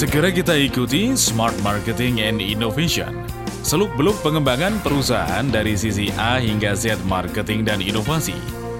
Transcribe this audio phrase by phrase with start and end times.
[0.00, 3.20] Segera kita ikuti Smart Marketing and Innovation.
[3.60, 8.32] Seluk-beluk pengembangan perusahaan dari sisi A hingga Z marketing dan inovasi.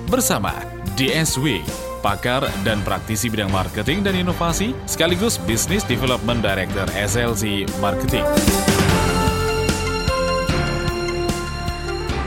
[0.09, 0.56] Bersama
[0.96, 1.61] DSW,
[2.01, 8.25] pakar dan praktisi bidang marketing dan inovasi, sekaligus Business Development Director SLC Marketing.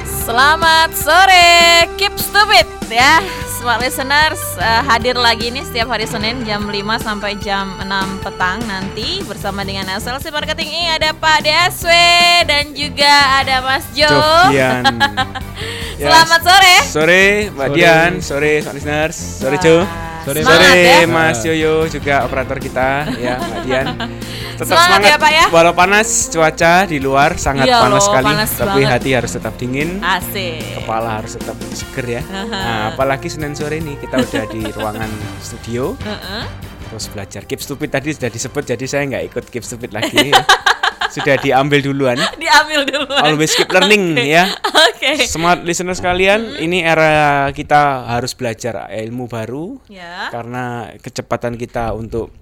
[0.06, 6.68] Selamat sore, keep stupid ya Smart listeners uh, hadir lagi nih setiap hari Senin jam
[6.68, 11.88] 5 sampai jam 6 petang nanti bersama dengan SLC Marketing ini ada Pak DSW
[12.44, 14.12] dan juga ada Mas Jo.
[14.52, 14.84] Dian.
[15.96, 16.76] Selamat sore.
[16.84, 17.24] Sore
[17.56, 17.78] Mbak Sore.
[17.80, 19.88] Dian, sore Smart listeners, sore Jo.
[20.24, 20.40] Sore.
[20.42, 21.08] semangat Sore ya.
[21.08, 23.86] Mas Yoyo juga operator kita ya Mbak Dian.
[24.54, 25.46] Tetap Semangat ya, Pak, ya.
[25.50, 28.94] Walau panas cuaca di luar sangat Iya panas loh, sekali, panas tapi banget.
[28.94, 29.90] hati harus tetap dingin.
[29.98, 30.62] Asik.
[30.78, 32.22] Kepala harus tetap seger ya.
[32.46, 35.10] Nah, apalagi Senin sore ini kita udah di ruangan
[35.42, 35.98] studio.
[36.88, 40.30] Terus belajar keep stupid tadi sudah disebut jadi saya nggak ikut keep stupid lagi.
[41.14, 43.14] sudah diambil duluan Diambil dulu.
[43.16, 44.50] always keep learning ya
[44.90, 45.24] Oke.
[45.24, 50.28] smart listener sekalian ini era kita harus belajar ilmu baru Ya.
[50.28, 52.34] karena kecepatan kita untuk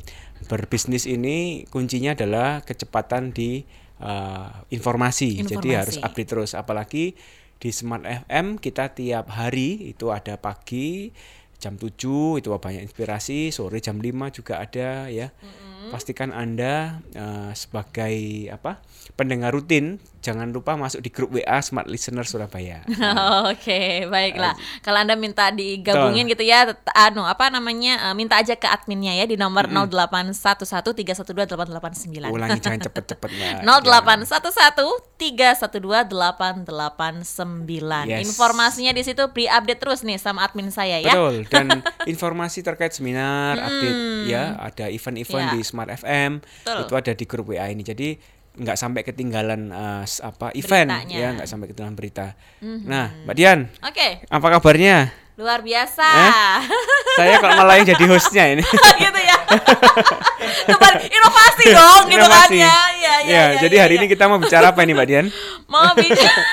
[0.47, 3.61] berbisnis ini kuncinya adalah kecepatan di
[3.99, 5.43] uh, informasi.
[5.43, 5.75] jadi Informasi.
[5.75, 7.13] harus update terus apalagi
[7.55, 11.13] di Smart FM kita tiap hari itu ada pagi
[11.61, 11.93] jam 7
[12.35, 15.29] itu banyak inspirasi sore jam 5 juga ada ya
[15.91, 18.15] pastikan anda uh, sebagai
[18.49, 18.79] apa
[19.13, 22.81] pendengar rutin jangan lupa masuk di grup WA Smart Listener Surabaya
[23.51, 24.53] Oke, baiklah.
[24.79, 28.09] Kalau Anda minta digabungin gitu ya, anu apa namanya?
[28.09, 32.29] eh, minta aja ke adminnya ya di nomor 08113128889.
[32.29, 33.65] ulangi jangan cepet-cepet Mbak.
[36.61, 38.09] 08113128889.
[38.09, 38.21] Yes.
[38.29, 41.13] Informasinya di situ pre-update terus nih sama admin saya ya.
[41.13, 41.81] Betul dan
[42.13, 45.53] informasi terkait seminar, update ya, ada event-event Ya.
[45.57, 46.77] di Smart FM Betul.
[46.83, 47.81] itu ada di grup WA ini.
[47.81, 48.13] Jadi
[48.51, 51.17] nggak sampai ketinggalan eh, s- apa event Beritanya.
[51.17, 52.35] Ya, nggak sampai ketinggalan berita.
[52.61, 55.15] Nah, Mbak Dian, Oke, apa kabarnya?
[55.31, 56.05] luar biasa.
[57.15, 58.61] Saya kok malah yang jadi hostnya ini.
[59.01, 59.37] gitu ya.
[61.01, 62.59] Inovasi dong gitu kan ya.
[62.59, 63.99] Ya, ya, Ya, ya, jadi ya, hari ya.
[63.99, 65.25] ini kita mau bicara apa ini Mbak Dian?
[65.65, 66.29] mau bicara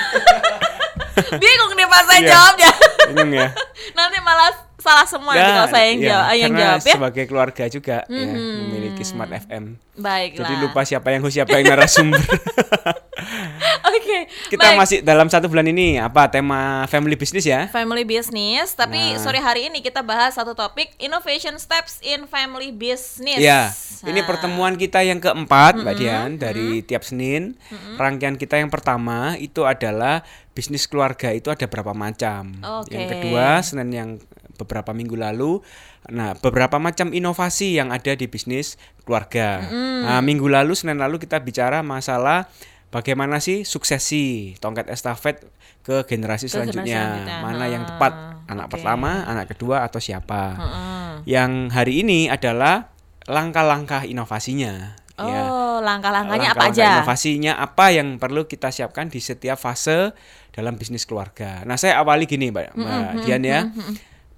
[1.43, 2.29] bingung nih pas saya Iya.
[2.31, 2.71] jawabnya
[3.11, 3.47] Bingung ya.
[3.91, 4.49] nanti malah
[4.79, 8.25] salah semua nanti kalau saya yang ya, jawab yang jawab ya sebagai keluarga juga ya,
[8.63, 9.75] memiliki Smart FM.
[9.93, 12.19] baiklah Jadi lupa siapa yang host, siapa yang narasumber.
[13.91, 14.17] oke
[14.49, 14.77] Kita baik.
[14.79, 17.67] masih dalam satu bulan ini apa tema family business ya?
[17.67, 19.19] family business tapi Nah.
[19.19, 23.71] sore hari ini kita bahas satu topik innovation steps in family business Ya,
[24.05, 27.55] ini Nah, pertemuan kita yang keempat, Mbak Dian, dari tiap Senin.
[27.95, 32.51] Rangkaian kita yang pertama itu adalah bisnis keluarga itu ada berapa macam.
[32.83, 32.91] Oke.
[32.91, 34.09] Yang kedua, Senin yang
[34.59, 35.63] beberapa minggu lalu,
[36.11, 39.63] nah beberapa macam inovasi yang ada di bisnis keluarga.
[40.03, 42.51] Nah, minggu lalu, Senin lalu kita bicara masalah
[42.89, 45.47] bagaimana sih suksesi tongkat estafet
[45.79, 47.01] ke generasi Ke generasi selanjutnya.
[47.23, 47.37] selanjutnya.
[47.39, 48.13] Mana yang Ah, tepat,
[48.45, 48.73] anak oke.
[48.75, 50.41] pertama, anak kedua atau siapa.
[50.53, 51.11] Heeh.
[51.25, 52.91] Yang hari ini adalah
[53.25, 54.99] langkah-langkah inovasinya.
[55.19, 55.41] ya.
[55.43, 60.15] oh langkah-langkahnya apa Langkah-langkah aja Inovasinya apa yang perlu kita siapkan di setiap fase
[60.49, 61.59] dalam bisnis keluarga.
[61.63, 63.67] Nah, saya awali gini, Mbak, Mbak Dian ya.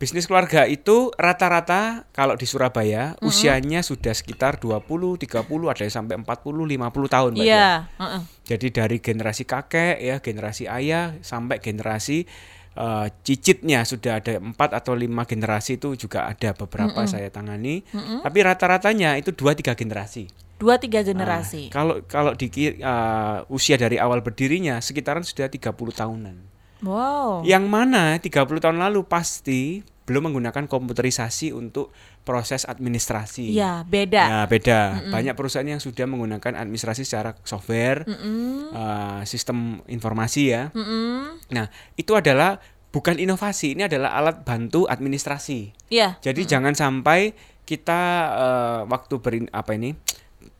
[0.01, 6.17] Bisnis keluarga itu rata-rata kalau di Surabaya usianya sudah sekitar 20, 30, ada yang sampai
[6.17, 7.45] 40, 50 tahun, Mbak Dian.
[7.45, 7.69] iya
[8.01, 8.21] heeh.
[8.49, 12.25] Jadi dari generasi kakek ya, generasi ayah sampai generasi
[12.73, 17.85] eh, cicitnya sudah ada empat atau lima generasi itu juga ada beberapa saya tangani.
[18.25, 20.25] Tapi rata-ratanya itu dua tiga generasi.
[20.57, 25.73] dua tiga generasi Nah, kalau kalau di eh, usia dari awal berdirinya sekitaran sudah 30
[25.93, 26.50] tahunan.
[26.85, 29.81] Wow Yang mana 30 tahun lalu pasti
[30.11, 31.95] belum menggunakan komputerisasi untuk
[32.27, 33.55] proses administrasi.
[33.55, 34.23] Iya, beda.
[34.27, 34.79] Ya, beda.
[35.07, 40.67] Banyak perusahaan yang sudah menggunakan administrasi secara software, eh, sistem informasi ya.
[40.75, 41.39] Mm-mm.
[41.55, 42.59] Nah, itu adalah
[42.91, 45.71] bukan inovasi, ini adalah alat bantu administrasi.
[45.87, 46.19] Iya.
[46.19, 47.31] Jadi jangan sampai
[47.63, 48.01] kita
[48.35, 49.95] eh, waktu berin apa ini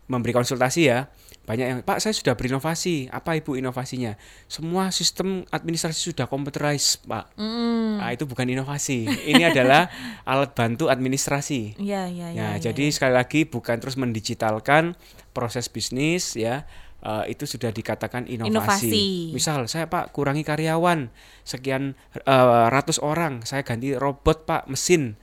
[0.07, 4.13] memberi konsultasi ya banyak yang Pak saya sudah berinovasi apa ibu inovasinya
[4.45, 7.97] semua sistem administrasi sudah computerized Pak Mm.
[7.97, 9.89] nah, itu bukan inovasi ini adalah
[10.31, 12.29] alat bantu administrasi iya, iya.
[12.29, 14.93] Ya, iya, jadi sekali lagi bukan terus mendigitalkan
[15.31, 16.63] proses bisnis ya.
[17.01, 18.53] eh, itu sudah dikatakan inovasi.
[18.53, 19.05] Inovasi.
[19.33, 21.09] Misal saya Pak kurangi karyawan
[21.41, 25.17] sekian eh, ratus orang, saya ganti robot Pak mesin.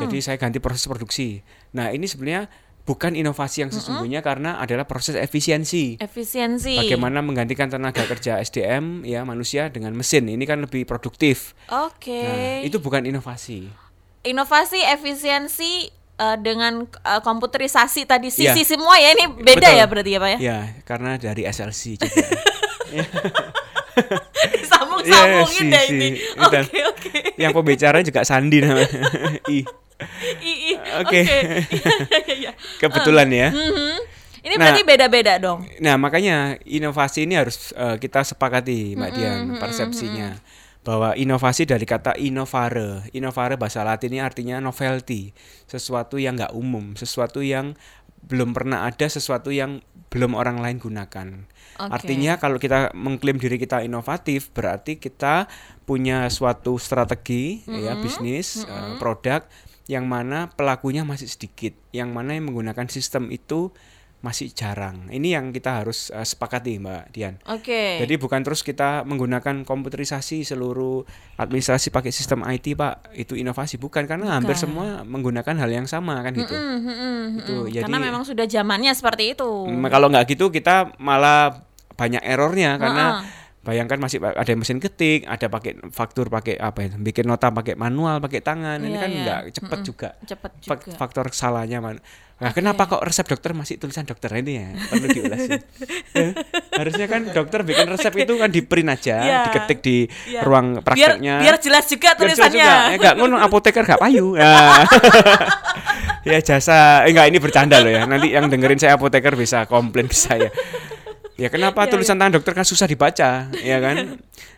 [0.00, 1.44] Jadi saya ganti proses produksi.
[1.76, 2.48] Nah, ini sebenarnya
[2.88, 6.00] bukan inovasi yang sesungguhnya karena adalah proses efisiensi.
[6.00, 6.80] efisiensi.
[6.80, 10.24] Bagaimana menggantikan tenaga kerja SDM ya manusia dengan mesin.
[10.24, 11.52] Ini kan lebih produktif.
[11.68, 12.24] Oke.
[12.24, 13.68] Nah, itu bukan inovasi.
[14.24, 19.78] Inovasi, efisiensi eh, dengan eh, komputerisasi tadi sisi semua ya ini beda Betul.
[19.78, 20.38] ya berarti ya Pak ya?
[20.40, 20.58] Ya,
[20.88, 22.24] karena dari SLC juga.
[24.64, 26.08] Disambung-sambungin Iya, deh si, ini.
[26.16, 26.40] si.
[26.40, 27.18] Oke Dan oke.
[27.36, 28.88] Yang pembicara juga Sandi namanya.
[29.52, 29.60] I.
[31.02, 31.20] Oke.
[31.28, 32.52] Iya, iya, iya.
[32.78, 33.48] kebetulan ya.
[33.50, 33.96] Mhm.
[34.38, 34.70] Ini Nah.
[34.70, 35.66] berarti beda-beda dong.
[35.82, 40.38] Nah, makanya inovasi ini harus eh, kita sepakati, Mbak Dian, persepsinya.
[40.86, 43.10] Bahwa inovasi dari kata innovare.
[43.12, 45.34] Innovare bahasa latinnya artinya novelty.
[45.66, 47.74] Sesuatu yang nggak umum, sesuatu yang
[48.24, 51.28] belum pernah ada, sesuatu yang belum orang lain gunakan.
[51.78, 51.90] Oke.
[51.92, 55.46] Artinya kalau kita mengklaim diri kita inovatif, berarti kita
[55.84, 59.44] punya suatu strategi ya bisnis, eh, produk
[59.88, 63.72] yang mana pelakunya masih sedikit, yang mana yang menggunakan sistem itu
[64.18, 65.06] masih jarang.
[65.14, 67.38] Ini yang kita harus eh, sepakati, Mbak Dian.
[67.46, 68.02] Oke.
[68.02, 71.06] Jadi bukan terus kita menggunakan komputerisasi seluruh
[71.38, 73.14] administrasi pakai sistem IT, Pak.
[73.14, 76.50] Itu inovasi bukan karena hampir semua menggunakan hal yang sama kan gitu.
[76.50, 77.68] Mm, mm, mm, Itu, mm.
[77.70, 79.50] jadi- Karena memang sudah zamannya seperti itu.
[79.70, 81.64] Kalau nggak gitu kita malah
[81.94, 83.37] banyak errornya karena Heeh.
[83.60, 88.18] Bayangkan masih ada mesin ketik, ada pakai faktur pakai apa ya, bikin nota pakai manual,
[88.18, 88.78] pakai tangan.
[88.78, 89.20] Ini Iya, kan iya.
[89.20, 90.08] nggak cepet juga.
[90.22, 90.94] Cepet juga.
[90.94, 91.98] Faktor salahnya man.
[92.38, 94.70] Nah, kenapa kok resep dokter masih tulisan dokter ini ya?
[94.70, 95.42] Perlu diulas.
[95.42, 95.58] ya.
[96.18, 96.30] Eh,
[96.72, 99.38] Harusnya kan dokter bikin resep itu kan di print aja, Iya.
[99.44, 99.96] diketik di
[100.28, 100.46] Iya.
[100.46, 101.42] ruang prakteknya.
[101.42, 102.62] biar jelas juga Biar jelas tulisannya.
[102.62, 102.74] juga.
[102.86, 104.26] Eh, enggak ngono apoteker gak payu.
[104.38, 104.54] Ya.
[106.28, 108.02] ya jasa eh, enggak ini bercanda loh ya.
[108.04, 110.48] Nanti yang dengerin saya apoteker bisa komplain ke saya.
[111.38, 113.96] Ya kenapa Iya, tulisan tangan dokter kan susah dibaca, ya kan?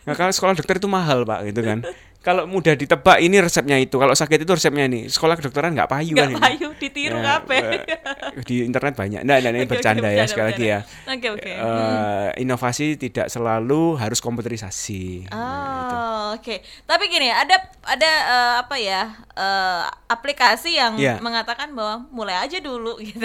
[0.00, 1.85] Nah, kalau sekolah dokter itu mahal, Pak, gitu kan.
[2.20, 5.08] Kalau mudah ditebak ini resepnya itu, kalau sakit itu resepnya ini.
[5.08, 6.43] Sekolah kedokteran nggak payu Nggak kan ini.
[6.44, 7.81] payu, ditiru Ya, eh,
[8.44, 9.25] Di internet banyak.
[9.25, 10.78] Nah, nah ini oke, bercanda ya bercanda, sekali lagi ya.
[10.84, 11.17] bercanda.
[11.17, 11.52] Oke, oke.
[11.56, 15.32] Eh, inovasi tidak selalu harus komputerisasi.
[15.32, 15.40] Nah.
[15.40, 16.61] Oh, oke.
[16.84, 17.56] Tapi gini, ada
[17.88, 19.02] ada eh, apa ya?
[19.32, 21.17] eh, aplikasi yang Iya.
[21.19, 23.25] mengatakan bahwa mulai aja dulu gitu.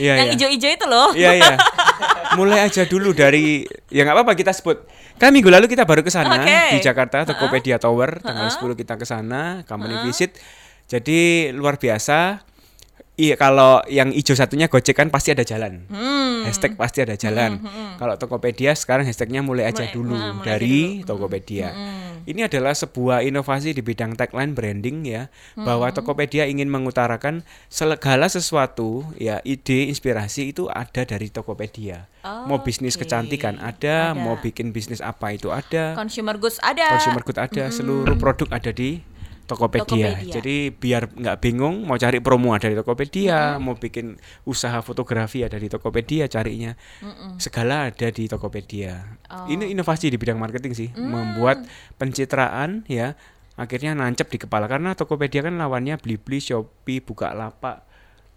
[0.00, 0.32] Iya, yang iya.
[0.32, 1.08] hijau-hijau itu loh.
[1.12, 1.54] Iya iya.
[2.38, 4.86] Mulai aja dulu dari ya nggak apa-apa kita sebut.
[5.20, 6.72] Kan minggu lalu kita baru ke sana Oke.
[6.72, 10.32] di Jakarta Tokopedia Tower tanggal 10 kita ke sana company visit.
[10.88, 12.40] Jadi luar biasa.
[13.14, 15.84] Iya kalau yang hijau satunya Gojek kan pasti ada jalan.
[15.92, 16.48] Hmm.
[16.48, 17.60] Hashtag pasti ada jalan.
[18.00, 21.04] Kalau Tokopedia sekarang hashtagnya mulai aja Mulai- dulu nah, mulai aja dari dulu.
[21.04, 21.68] Tokopedia.
[22.26, 29.06] Ini adalah sebuah inovasi di bidang tagline branding ya, bahwa Tokopedia ingin mengutarakan segala sesuatu
[29.16, 32.08] ya ide inspirasi itu ada dari Tokopedia.
[32.20, 33.08] mau bisnis Oke.
[33.08, 34.18] kecantikan ada, Ada.
[34.18, 36.92] mau bikin bisnis apa itu ada, Consumer goods ada.
[37.00, 39.00] consumer good ada, seluruh produk ada di
[39.50, 40.14] Tokopedia.
[40.14, 40.34] Tokopedia.
[40.38, 44.14] Jadi biar nggak bingung mau cari promo ada di Tokopedia, mau bikin
[44.46, 46.78] usaha fotografi ada di Tokopedia carinya.
[47.42, 49.18] Segala ada di Tokopedia.
[49.26, 49.50] Oh.
[49.50, 51.10] Ini inovasi di bidang marketing sih, Mm.
[51.10, 51.66] membuat
[51.98, 53.18] pencitraan ya
[53.60, 57.84] akhirnya nancep di kepala karena Tokopedia kan lawannya Blibli, Shopee, Bukalapak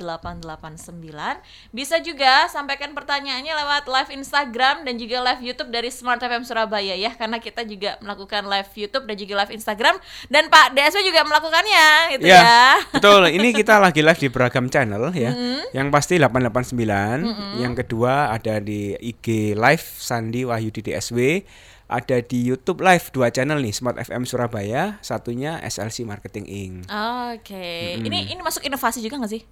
[0.00, 1.38] 08113128889.
[1.70, 6.94] Bisa juga sampaikan pertanyaannya lewat live Instagram dan juga live YouTube dari Smart FM Surabaya
[6.96, 7.09] ya.
[7.10, 9.98] Ya karena kita juga melakukan live YouTube dan juga live Instagram
[10.30, 12.38] dan Pak DSW juga melakukannya gitu ya.
[12.38, 12.62] Ya,
[12.94, 13.26] betul.
[13.34, 15.34] Ini kita lagi live di beragam channel ya.
[15.74, 21.42] Yang pasti 889, yang kedua ada di IG Live Sandi Wahyudi DSW,
[21.90, 26.86] ada di YouTube Live dua channel nih, Smart FM Surabaya, satunya SLC Marketing Inc.
[27.34, 27.98] Oke.
[27.98, 29.42] Ini ini masuk inovasi juga nggak sih?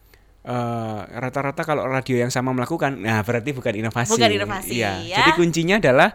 [0.49, 4.17] Eh, rata-rata kalau radio yang sama melakukan, nah berarti bukan inovasi.
[4.17, 4.93] Bukan inovasi, Iya.
[5.05, 5.17] ya.
[5.21, 6.15] Jadi kuncinya adalah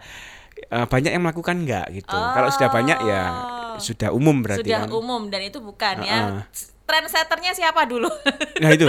[0.55, 2.11] eh, banyak yang melakukan enggak gitu.
[2.11, 3.23] Kalau sudah banyak ya
[3.73, 3.81] Oh.
[3.81, 4.93] sudah umum berarti Sudah kan.
[4.93, 6.07] umum dan itu bukan Uh-uh.
[6.07, 6.45] ya.
[6.83, 8.05] Trendsetternya siapa dulu?
[8.61, 8.85] Nah itu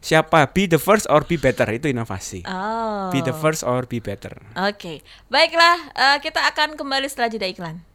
[0.00, 2.42] siapa be the first or be better itu inovasi.
[2.42, 3.06] oh.
[3.08, 4.34] Be the first or be better.
[4.56, 7.86] Oke, baiklah eh, kita akan kembali setelah jeda iklan.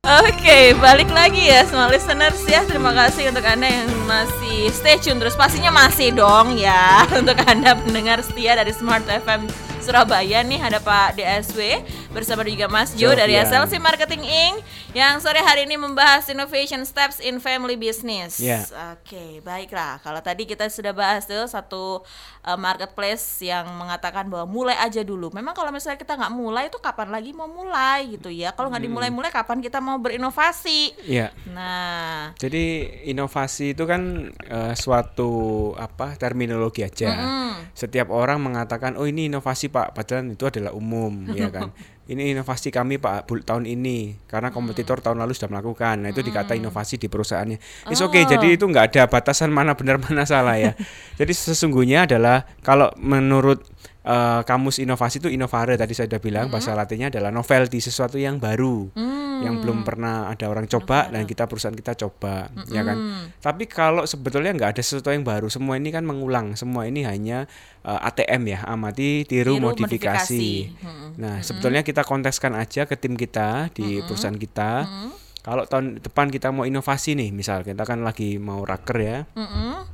[0.00, 2.62] Oke, balik lagi ya semua listeners ya.
[2.62, 5.34] Terima kasih untuk Anda yang masih stay tune terus.
[5.34, 11.18] Pastinya masih dong ya untuk Anda pendengar setia dari Smart FM Surabaya nih ada Pak
[11.18, 13.36] DSW bersama juga Mas Jo dari.
[13.36, 14.56] SLC Marketing Inc.
[14.96, 18.40] yang sore hari ini membahas innovation steps in family business.
[18.40, 18.64] Ya.
[18.96, 20.00] Oke, baiklah.
[20.00, 22.02] Kalau tadi kita sudah bahas tuh satu
[22.42, 25.28] uh, marketplace yang mengatakan bahwa mulai aja dulu.
[25.30, 28.56] Memang kalau misalnya kita nggak mulai itu kapan lagi mau mulai gitu ya?
[28.56, 30.96] Kalau nggak dimulai-mulai kapan kita mau berinovasi?
[31.04, 31.30] Iya.
[31.52, 35.30] Nah, Jadi inovasi itu kan eh, suatu
[35.76, 37.12] apa terminologi aja.
[37.12, 41.70] mm, Setiap orang mengatakan oh ini inovasi Pak, padahal itu adalah umum ya kan.
[42.08, 46.00] Ini inovasi kami Pak bul- tahun ini karena kompetitor tahun lalu sudah melakukan.
[46.00, 47.60] Nah itu dikata inovasi di perusahaannya.
[47.92, 48.24] It's okay.
[48.24, 48.32] Oh.
[48.32, 50.72] Jadi itu nggak ada batasan mana benar mana salah ya.
[51.20, 53.60] jadi sesungguhnya adalah kalau menurut
[54.08, 58.40] eh, kamus inovasi itu innovare tadi saya sudah bilang bahasa latinnya adalah novelty sesuatu yang
[58.40, 62.96] baru mm, yang belum pernah ada orang coba dan kita perusahaan kita coba ya kan?
[62.96, 63.24] Mm.
[63.38, 67.44] tapi kalau sebetulnya nggak ada sesuatu yang baru semua ini kan mengulang semua ini hanya
[67.84, 71.16] eh, ATM ya amati tiru, Tiru, modifikasi, modifikasi.
[71.20, 74.88] Nah sebetulnya kita konteskan aja ke tim kita di perusahaan kita.
[74.88, 75.10] Mm-mm.
[75.38, 79.18] kalau tahun depan kita mau inovasi nih misal kita kan lagi mau raker ya.
[79.36, 79.86] Mm-mm.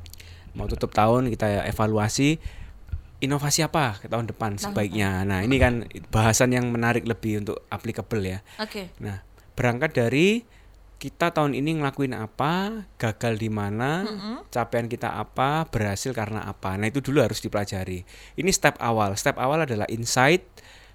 [0.54, 2.38] mau tutup tahun kita evaluasi
[3.24, 8.22] inovasi apa ke tahun depan sebaiknya nah ini kan bahasan yang menarik lebih untuk applicable
[8.22, 8.94] ya Oke.
[9.02, 9.24] Nah,
[9.58, 10.42] berangkat dari
[10.98, 14.08] kita tahun ini ngelakuin apa, gagal di mana,
[14.48, 16.80] capaian kita apa, berhasil karena apa.
[16.80, 18.06] Nah, itu dulu harus dipelajari.
[18.40, 19.12] Ini step awal.
[19.20, 20.48] Step awal adalah insight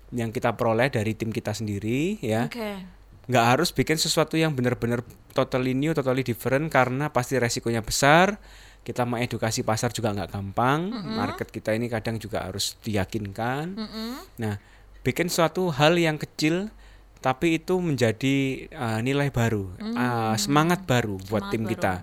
[0.09, 2.49] yang kita peroleh dari tim kita sendiri ya.
[2.49, 2.81] Oke.
[3.29, 5.05] Nggak harus bikin sesuatu yang benar-benar
[5.37, 8.41] totally new, totally different karena pasti resikonya besar.
[8.81, 10.89] Kita mau edukasi pasar juga nggak gampang.
[10.91, 13.65] Market kita ini kadang juga harus diyakinkan.
[13.77, 14.11] Mm-mm.
[14.41, 14.57] Nah,
[15.05, 16.73] bikin suatu hal yang kecil
[17.19, 21.71] tapi itu menjadi uh, nilai baru, uh, semangat baru buat Semangat tim baru.
[21.75, 21.93] kita.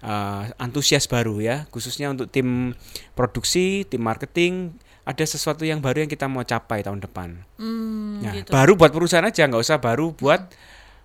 [0.00, 2.72] Uh, antusias baru ya, khususnya untuk tim
[3.12, 4.72] produksi, tim marketing,
[5.04, 7.40] ada sesuatu yang baru yang kita mau capai tahun depan.
[7.56, 8.52] Hmm, Nah, gitu.
[8.52, 10.40] baru buat perusahaan aja, nggak usah baru buat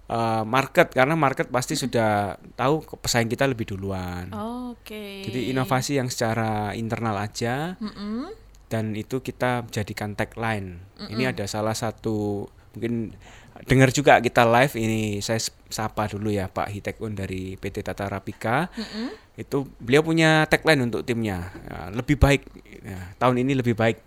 [0.10, 4.30] uh, market karena market pasti sudah tahu pesaing kita lebih duluan.
[4.74, 5.26] Oke.
[5.26, 8.30] Jadi inovasi yang secara internal aja Mm-mm.
[8.70, 10.82] dan itu kita jadikan tagline.
[10.96, 13.16] Ini ada salah satu mungkin
[13.64, 15.40] dengar juga kita live ini saya
[15.72, 18.70] sapa dulu ya Pak Hitekun dari PT Tata Rapika.
[18.76, 19.10] Mm-mm.
[19.36, 21.52] Itu beliau punya tagline untuk timnya.
[21.68, 22.48] Ya, lebih baik
[22.84, 23.98] ya, tahun ini lebih baik.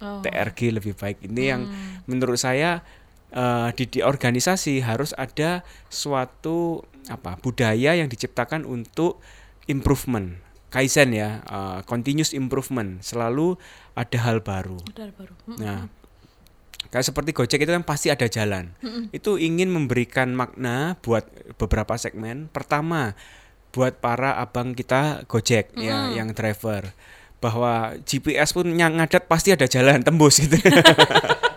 [0.00, 0.20] Oh.
[0.24, 1.24] TRG lebih baik.
[1.28, 1.62] Ini yang
[2.08, 2.80] menurut saya
[3.32, 9.20] eh, di, di organisasi harus ada suatu apa budaya yang diciptakan untuk
[9.68, 10.40] improvement.
[10.68, 13.56] Kaizen ya, eh, continuous improvement, selalu
[13.96, 14.76] ada hal baru.
[14.92, 15.34] Udah baru.
[15.48, 15.58] Mm.
[15.64, 15.80] Nah,
[16.92, 18.76] kayak seperti Gojek itu kan pasti ada jalan.
[19.10, 21.24] Itu ingin memberikan makna buat
[21.56, 22.52] beberapa segmen.
[22.52, 23.16] Pertama,
[23.72, 26.92] buat para abang kita Gojek ya, yang driver
[27.38, 30.58] bahwa GPS pun yang ngadat pasti ada jalan tembus gitu.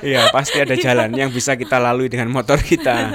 [0.00, 3.10] Iya, pasti ada jalan yang bisa kita lalui dengan motor kita.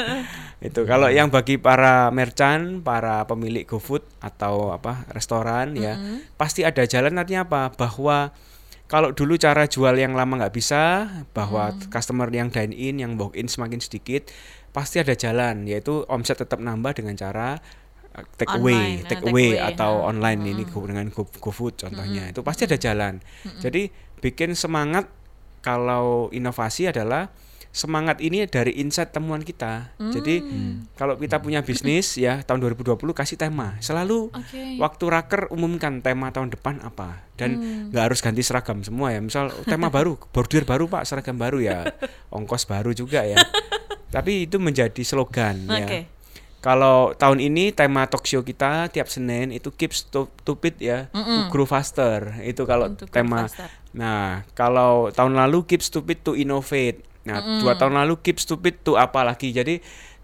[0.59, 5.99] Itu kalau yang bagi para merchant, para pemilik GoFood atau apa restoran ya,
[6.35, 7.71] pasti ada jalan artinya apa?
[7.75, 8.31] Bahwa
[8.87, 13.35] kalau dulu cara jual yang lama nggak bisa, bahwa customer yang dine in, yang walk
[13.35, 14.31] in semakin sedikit,
[14.71, 17.57] pasti ada jalan, yaitu omset tetap nambah dengan cara
[18.13, 21.25] uh, take away, Online, eh, take take away away, atau online ini go- dengan Go,
[21.25, 23.17] GoFood contohnya, itu pasti ada jalan.
[23.59, 23.89] Jadi
[24.21, 25.09] bikin semangat
[25.63, 27.31] kalau inovasi adalah
[27.73, 29.97] semangat ini dari insight temuan kita.
[29.97, 30.45] Jadi
[30.93, 33.81] kalau kita punya bisnis ya tahun 2020 kasih tema.
[33.81, 34.77] Selalu Oke.
[34.77, 37.89] waktu raker umumkan tema tahun depan apa dan Hmm.
[37.89, 39.25] nggak harus ganti seragam semua ya.
[39.25, 41.89] Misal tema baru, bordir baru Pak, seragam baru ya.
[42.35, 43.41] Ongkos baru juga ya.
[44.13, 46.12] Tapi itu menjadi slogan ya.
[46.63, 51.19] Kalau tahun ini tema talk show kita tiap Senin itu keep stu- stupid ya, to
[51.51, 52.39] grow faster.
[52.39, 53.43] Itu kalau Untuk tema.
[53.91, 57.03] Nah, kalau tahun lalu keep stupid to innovate.
[57.23, 59.51] Nah, dua tahun lalu keep stupid tuh apa lagi?
[59.51, 59.75] Jadi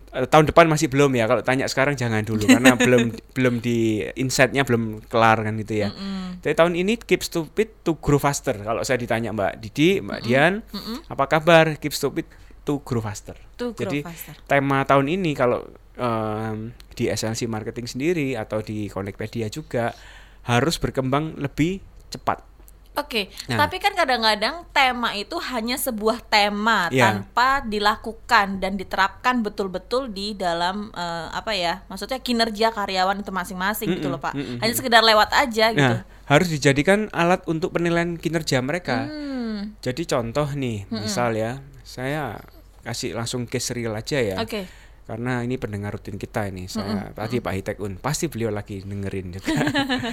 [0.09, 1.27] eh, tahun depan masih belum ya.
[1.27, 5.91] Kalau tanya sekarang jangan dulu karena belum belum di insight-nya belum kelar kan gitu ya.
[6.39, 8.55] Tapi tahun ini keep stupid to grow faster.
[8.55, 10.63] Kalau saya ditanya Mbak Didi, Mbak Dian,
[11.11, 11.75] apa kabar?
[11.75, 12.25] Keep stupid
[12.69, 13.33] to grow faster.
[13.57, 14.37] To grow Jadi faster.
[14.45, 15.65] tema tahun ini kalau
[15.97, 19.97] em, di SLC marketing sendiri atau di Connectpedia juga
[20.45, 22.45] harus berkembang lebih cepat.
[22.93, 23.63] Oke, Nah.
[23.63, 27.23] tapi kan kadang-kadang tema itu hanya sebuah tema Iya.
[27.23, 31.79] tanpa dilakukan dan diterapkan betul-betul di dalam eh, apa ya?
[31.87, 34.35] Maksudnya kinerja karyawan itu masing-masing gitu loh, Pak.
[34.35, 35.79] Hanya sekedar lewat aja gitu.
[35.95, 39.07] Nah, harus dijadikan alat untuk penilaian kinerja mereka.
[39.07, 42.35] Hmm, Jadi contoh nih, misal ya, saya
[42.83, 44.37] kasih langsung case real aja ya.
[44.39, 44.88] Oke.
[45.09, 46.69] Karena ini pendengar rutin kita ini.
[46.69, 49.57] Saya tadi Pak Hitek Un, pasti beliau lagi dengerin juga.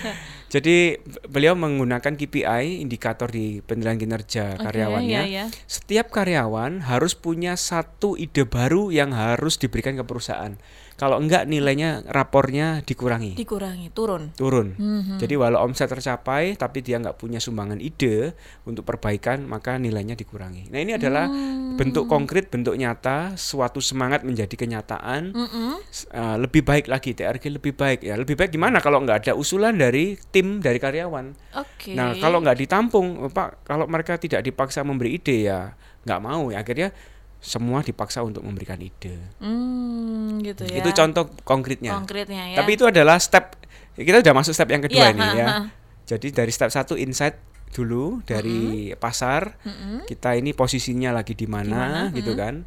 [0.55, 0.97] Jadi
[1.29, 5.21] beliau menggunakan KPI, indikator di penilaian kinerja Oke, karyawannya.
[5.29, 5.45] iya, iya.
[5.69, 10.57] Setiap karyawan harus punya satu ide baru yang harus diberikan ke perusahaan.
[10.97, 14.33] Kalau enggak nilainya rapornya dikurangi Dikurangi, turun.
[14.33, 14.73] turun.
[14.81, 15.21] Mhm.
[15.21, 18.33] Jadi walau omset tercapai tapi dia nggak punya sumbangan ide
[18.65, 20.73] untuk perbaikan maka nilainya dikurangi.
[20.73, 21.76] Nah ini adalah Hmm.
[21.76, 24.86] bentuk konkret, bentuk nyata, suatu semangat menjadi kenyataan.
[25.35, 25.83] Mm-mm.
[25.90, 28.14] S- eh, lebih baik lagi TRG lebih baik ya.
[28.14, 31.35] Lebih baik gimana kalau nggak ada usulan dari tim dari karyawan.
[31.59, 31.93] Oke.
[31.93, 35.75] Nah kalau nggak ditampung, oh, Pak, kalau mereka tidak dipaksa memberi ide ya
[36.07, 36.95] nggak mau ya akhirnya
[37.43, 39.19] semua dipaksa untuk memberikan ide.
[39.38, 40.78] Hmm, gitu ya.
[40.78, 41.95] Itu contoh konkretnya.
[41.95, 42.62] konkretnya ya.
[42.62, 43.59] Tapi itu adalah step
[43.95, 45.47] kita udah masuk step yang kedua ini ha, ya.
[45.47, 45.59] ha.
[46.11, 47.35] Jadi dari step satu insight
[47.66, 49.59] dulu dari pasar
[50.07, 52.62] kita ini posisinya lagi di mana gitu kan.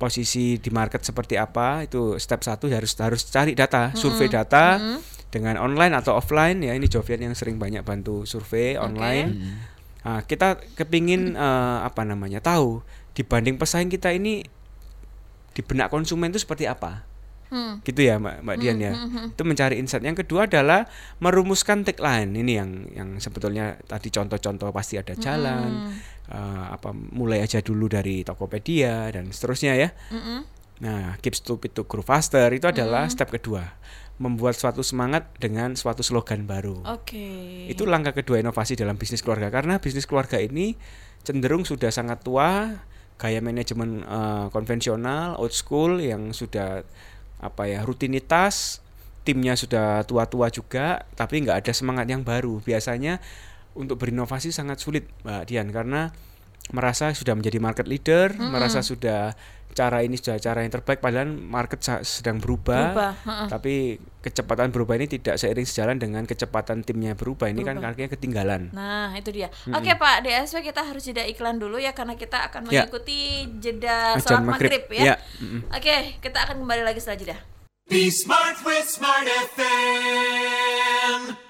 [0.00, 4.80] Posisi di market seperti apa itu step satu harus harus cari data, survei data
[5.28, 6.64] dengan online atau offline.
[6.64, 9.36] Ya ini Jovian yang sering banyak bantu survei online.
[10.00, 12.80] Nah, kita kepingin eh, apa namanya tahu
[13.12, 14.40] dibanding pesaing kita ini
[15.52, 17.09] di benak konsumen itu seperti apa
[17.50, 17.82] Hmm.
[17.82, 18.94] gitu ya mbak mbak Dian ya.
[19.34, 20.06] itu mencari insight.
[20.06, 20.86] Yang kedua adalah
[21.18, 22.30] merumuskan tagline.
[22.30, 25.90] Ini yang yang sebetulnya tadi contoh-contoh pasti ada jalan
[26.30, 29.90] eh, apa mulai aja dulu dari Tokopedia dan seterusnya ya.
[30.14, 30.62] Mm-mm.
[30.80, 32.46] nah keep stupid to grow faster.
[32.54, 33.76] Itu adalah step kedua.
[34.22, 36.86] Membuat suatu semangat dengan suatu slogan baru.
[36.86, 37.66] Oke.
[37.66, 39.50] itu langkah kedua inovasi dalam bisnis keluarga.
[39.50, 40.78] Karena bisnis keluarga ini
[41.26, 42.78] cenderung sudah sangat tua,
[43.20, 46.86] gaya manajemen eh, konvensional, old school yang sudah
[47.40, 48.84] apa ya rutinitas,
[49.24, 52.60] timnya sudah tua-tua juga, tapi nggak ada semangat yang baru.
[52.60, 53.20] Biasanya
[53.76, 56.12] untuk berinovasi sangat sulit, Mbak Dian, karena
[56.70, 59.34] merasa sudah menjadi market leader, merasa sudah
[59.70, 62.90] cara ini sudah cara yang terbaik, padahal market sedang berubah.
[62.90, 63.46] Berubah, heeh.
[63.48, 63.74] Tapi
[64.18, 67.46] kecepatan berubah ini tidak seiring sejalan dengan kecepatan timnya berubah.
[67.46, 67.94] Ini kan Berubah.
[67.94, 68.62] artinya ketinggalan.
[68.70, 69.46] Nah, itu dia.
[69.70, 72.82] Oke, Pak DSW kita harus jeda iklan dulu ya karena kita akan Ya.
[72.82, 74.70] mengikuti jeda Azan sholat maghrib.
[74.74, 75.02] maghrib ya.
[75.04, 75.60] Ya, mm-mm.
[75.70, 77.36] Oke, kita akan kembali lagi setelah jeda.
[77.86, 81.49] Be smart with Smart FM.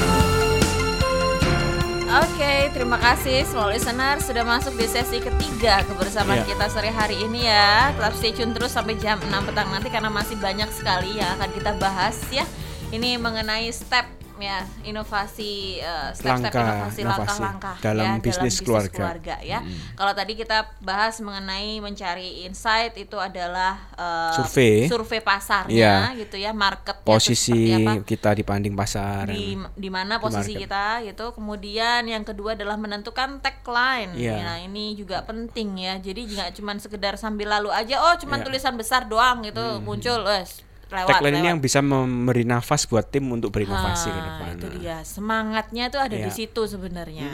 [2.61, 6.53] Oke, terima kasih semua listener sudah masuk di sesi ketiga kebersamaan Iya.
[6.53, 7.89] kita sore hari ini ya.
[7.97, 11.49] Tetap stay tune terus sampai jam 6 petang nanti karena masih banyak sekali yang akan
[11.57, 12.45] kita bahas ya.
[12.93, 14.05] Ini mengenai step
[14.41, 19.37] ya inovasi eh, step-step Langkah, inovasi langkah-langkah dalam ya bisnis keluarga.
[19.39, 19.59] ya.
[19.93, 24.85] Kalau tadi kita bahas mengenai mencari insight itu adalah eh, Survei.
[24.85, 25.71] survei pasarnya
[26.11, 26.19] Iya.
[26.19, 29.27] gitu ya, marketnya Posisi apa kita dibanding pasar.
[29.27, 30.63] di di mana posisi market.
[30.63, 31.25] kita gitu.
[31.33, 34.11] Kemudian yang kedua adalah menentukan tagline.
[34.13, 34.35] Iya.
[34.41, 35.95] Nah, ini juga penting ya.
[35.97, 38.43] Jadi nggak cuma sekedar sambil lalu aja oh cuma Iya.
[38.43, 41.09] tulisan besar doang gitu muncul wes lewat.
[41.09, 44.51] Tagline ini yang bisa memberi nafas buat tim untuk berinovasi ke Ah, depan.
[44.53, 44.97] itu dia.
[45.01, 46.35] Semangatnya tuh ada di Iya.
[46.35, 47.31] situ sebenarnya.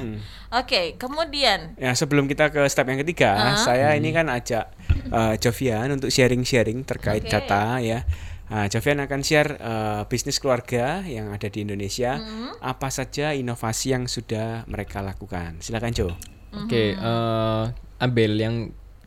[0.51, 3.55] Oke, kemudian Ya sebelum kita ke step yang ketiga, Ah.
[3.55, 4.69] saya ini kan ajak
[5.07, 7.31] eh, Jovian untuk sharing-sharing terkait Oke.
[7.31, 8.03] data ya.
[8.47, 12.59] Nah, Jovian akan share eh, bisnis keluarga yang ada di Indonesia, Mm-hmm.
[12.61, 15.59] apa saja inovasi yang sudah mereka lakukan.
[15.59, 16.07] Silakan Jo.
[16.53, 17.03] Oke, Mm-hmm.
[17.03, 17.63] eh,
[17.99, 18.55] ambil yang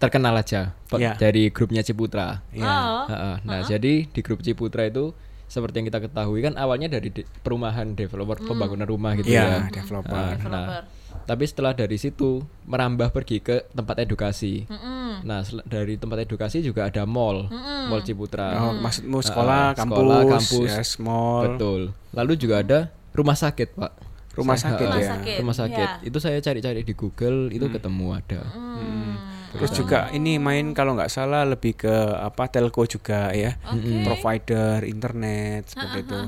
[0.00, 1.12] terkenal aja Ya.
[1.14, 2.40] dari grupnya Ciputra.
[2.50, 2.64] Ya.
[2.64, 3.36] Oh.
[3.44, 5.12] Nah, jadi di grup Ciputra itu
[5.44, 9.82] seperti yang kita ketahui kan awalnya dari de- perumahan developer pembangunan rumah gitu Iya, ya.
[9.82, 10.14] developer.
[10.14, 10.82] Nah, Developer.
[10.82, 14.66] nah, Tapi setelah dari situ merambah pergi ke tempat edukasi.
[15.20, 17.50] Nah, sel- dari tempat edukasi juga ada mall,
[17.86, 18.56] mall Ciputra.
[18.56, 20.70] Oh, maksudmu Ah, sekolah, ah, kampus, sekolah, kampus.
[20.70, 21.42] ya, mall.
[21.44, 21.80] Betul.
[22.10, 22.78] Lalu juga ada
[23.10, 23.92] rumah sakit, Pak.
[24.30, 25.38] Rumah Saya- sakit ya.
[25.42, 25.88] Rumah sakit.
[25.90, 26.06] ya.
[26.06, 28.40] Itu saya cari-cari di Google, itu ketemu ada.
[29.50, 33.58] Terus juga ini main kalau nggak salah lebih ke apa telco juga ya,
[34.06, 36.18] provider internet seperti itu.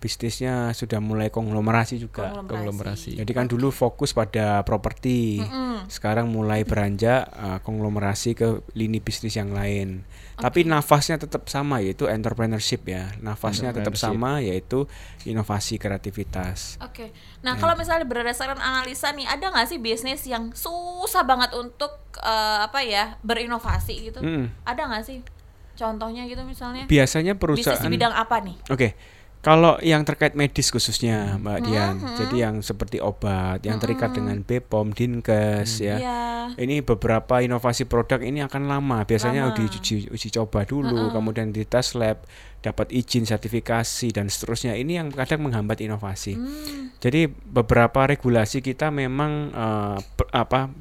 [0.00, 2.44] Bisnisnya sudah mulai konglomerasi juga.
[2.44, 3.20] Konglomerasi.
[3.20, 5.44] Jadi kan dulu fokus pada properti,
[5.92, 10.08] sekarang mulai beranjak uh, konglomerasi ke lini bisnis yang lain.
[10.34, 13.14] Tapi nafasnya tetap sama yaitu entrepreneurship ya.
[13.22, 14.90] Nafasnya tetap sama yaitu
[15.22, 16.80] inovasi kreativitas.
[16.82, 17.14] Oke.
[17.46, 22.58] Nah, kalau misalnya berdasarkan analisa nih, ada nggak sih bisnis yang susah banget untuk eh,
[22.66, 24.20] apa ya berinovasi gitu?
[24.22, 24.50] Mm.
[24.66, 25.18] Ada nggak sih?
[25.74, 26.86] Contohnya gitu misalnya?
[26.86, 28.56] Biasanya Bisnis perusahaan di bidang apa nih?
[28.70, 28.88] Oke.
[29.44, 34.96] Kalau yang terkait medis khususnya Mbak Dian, jadi yang seperti obat yang terikat dengan BPOM,
[34.96, 36.00] Dinkes ya.
[36.00, 36.20] Iya.
[36.56, 39.04] Ini beberapa inovasi produk ini akan lama.
[39.04, 39.56] Biasanya Lama.
[39.56, 42.24] diuji uji coba dulu, kemudian di tes lab,
[42.64, 44.80] dapat izin sertifikasi dan seterusnya.
[44.80, 46.40] Ini yang kadang menghambat inovasi.
[47.04, 49.52] Jadi beberapa regulasi kita memang
[50.16, 50.72] pe- apa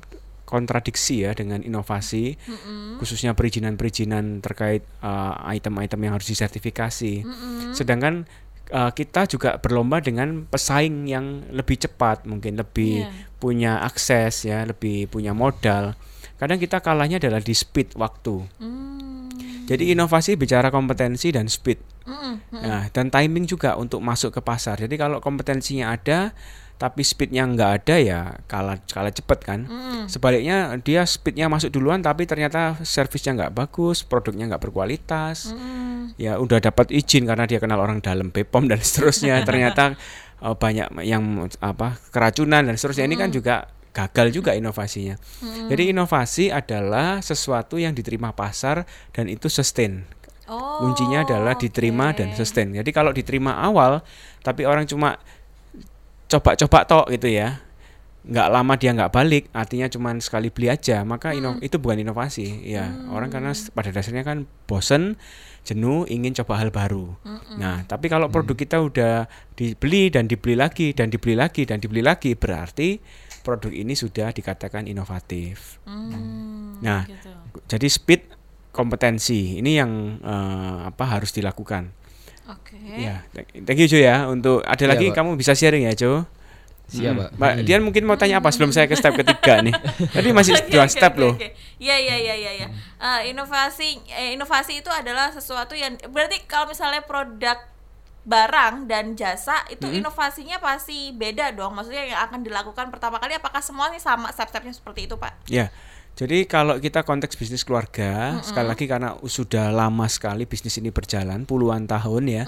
[0.43, 2.37] kontradiksi ya dengan inovasi,
[3.01, 7.25] khususnya perizinan-perizinan terkait eh, item-item yang harus disertifikasi.
[7.73, 8.29] Sedangkan
[8.71, 13.11] eh, kita juga berlomba dengan pesaing yang lebih cepat, mungkin lebih Iya.
[13.41, 15.97] punya akses ya, lebih punya modal.
[16.39, 18.43] Kadang kita kalahnya adalah di speed waktu.
[18.59, 19.31] Hmm.
[19.63, 21.79] Jadi inovasi bicara kompetensi dan speed.
[22.03, 22.35] Mm-mm.
[22.51, 24.75] Nah, dan timing juga untuk masuk ke pasar.
[24.75, 26.35] Jadi kalau kompetensinya ada
[26.77, 29.59] tapi speednya nggak ada ya kalah kalah cepet kan.
[30.11, 35.55] Sebaliknya dia speednya masuk duluan tapi ternyata servisnya nggak bagus, produknya nggak berkualitas.
[36.19, 39.41] Ya udah dapat izin karena dia kenal orang dalam BPOM dan seterusnya.
[39.47, 39.95] ternyata
[40.43, 43.07] eh, banyak yang apa keracunan dan seterusnya.
[43.07, 43.55] Ini kan juga
[43.93, 45.15] gagal juga inovasinya.
[45.69, 50.03] Jadi inovasi adalah sesuatu yang diterima pasar dan itu sustain.
[50.43, 52.19] Oh, Kuncinya adalah diterima oke.
[52.19, 52.75] dan sustain.
[52.75, 54.03] Jadi kalau diterima awal,
[54.43, 55.15] tapi orang cuma
[56.33, 57.61] coba-coba tok gitu ya,
[58.23, 62.65] nggak lama dia nggak balik, artinya cuma sekali beli aja, maka ino- itu bukan inovasi.
[62.65, 65.19] Ya orang karena pada dasarnya kan bosen,
[65.61, 67.13] jenuh, ingin coba hal baru.
[67.55, 69.13] Nah tapi kalau produk kita udah
[69.53, 72.97] dibeli dan dibeli lagi dan dibeli lagi dan dibeli lagi, berarti
[73.43, 75.83] produk ini sudah dikatakan inovatif.
[75.83, 77.27] Hmm, Nah, gitu.
[77.67, 78.21] jadi speed
[78.71, 81.91] kompetensi ini yang eh, apa harus dilakukan.
[82.45, 82.75] Oke.
[82.97, 85.15] Ya, thank- you Jo ya untuk ada Iya, lagi Pak.
[85.15, 86.27] kamu bisa sharing ya Jo.
[86.85, 87.19] Siap, Hmm.
[87.23, 87.29] Pak.
[87.33, 89.71] Mbak Dian mungkin mau tanya apa sebelum saya ke step ketiga nih.
[90.13, 91.33] Tadi masih Oke, dua oke, step oke, loh.
[91.33, 91.47] oke.
[91.79, 92.67] Iya iya iya iya iya.
[92.97, 97.55] Eh, inovasi eh, inovasi itu adalah sesuatu yang berarti kalau misalnya produk
[98.23, 101.71] barang dan jasa itu inovasinya pasti beda dong.
[101.73, 105.47] Maksudnya yang akan dilakukan pertama kali apakah semuanya sama step-stepnya seperti itu, Pak?
[105.47, 105.71] Ya.
[106.13, 111.49] Jadi kalau kita konteks bisnis keluarga, sekali lagi karena sudah lama sekali bisnis ini berjalan
[111.49, 112.43] puluhan tahun ya.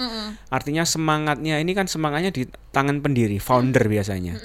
[0.54, 4.38] Artinya semangatnya ini kan semangatnya di tangan pendiri, founder biasanya.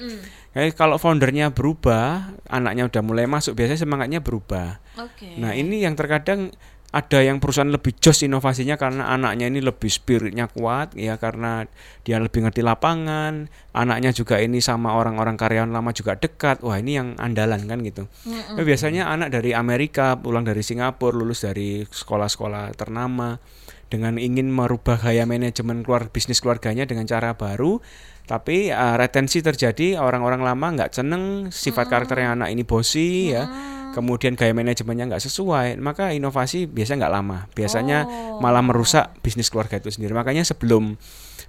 [0.51, 4.81] Jadi kalau foundernya berubah, anaknya udah mulai masuk, biasanya semangatnya berubah.
[4.99, 5.37] Oke.
[5.37, 6.51] Nah ini yang terkadang
[6.91, 11.63] ada yang perusahaan lebih jos inovasinya karena anaknya ini lebih spiritnya kuat ya karena
[12.03, 13.47] dia lebih ngerti lapangan.
[13.71, 16.59] Anaknya juga ini sama orang-orang karyawan lama juga dekat.
[16.59, 18.11] Wah ini yang andalan kan gitu.
[18.27, 23.39] Tapi biasanya anak dari Amerika pulang dari Singapura lulus dari sekolah-sekolah ternama
[23.87, 27.83] dengan ingin merubah gaya manajemen keluar bisnis keluarganya dengan cara baru
[28.23, 33.43] tapi uh, retensi terjadi orang-orang lama nggak seneng sifat karakternya anak ini bosi ya
[33.91, 37.37] kemudian gaya manajemennya nggak sesuai maka inovasi biasanya nggak lama.
[37.51, 37.97] Biasanya
[38.39, 40.11] malah merusak bisnis keluarga itu sendiri.
[40.15, 40.95] Makanya sebelum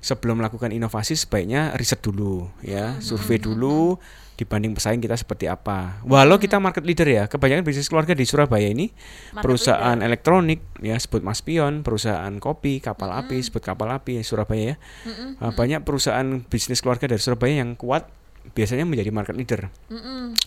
[0.02, 2.98] sebelum melakukan inovasi sebaiknya riset dulu ya.
[2.98, 3.96] Survei dulu
[4.42, 6.02] dibanding pesaing kita seperti apa.
[6.02, 8.90] Walau kita market leader ya kebanyakan bisnis keluarga di Surabaya ini
[9.38, 14.76] perusahaan elektronik ya sebut Mas Pion perusahaan kopi kapal api sebut kapal api Surabaya ya.
[15.38, 18.09] Uh, banyak perusahaan bisnis keluarga dari Surabaya yang kuat
[18.48, 19.70] biasanya menjadi market leader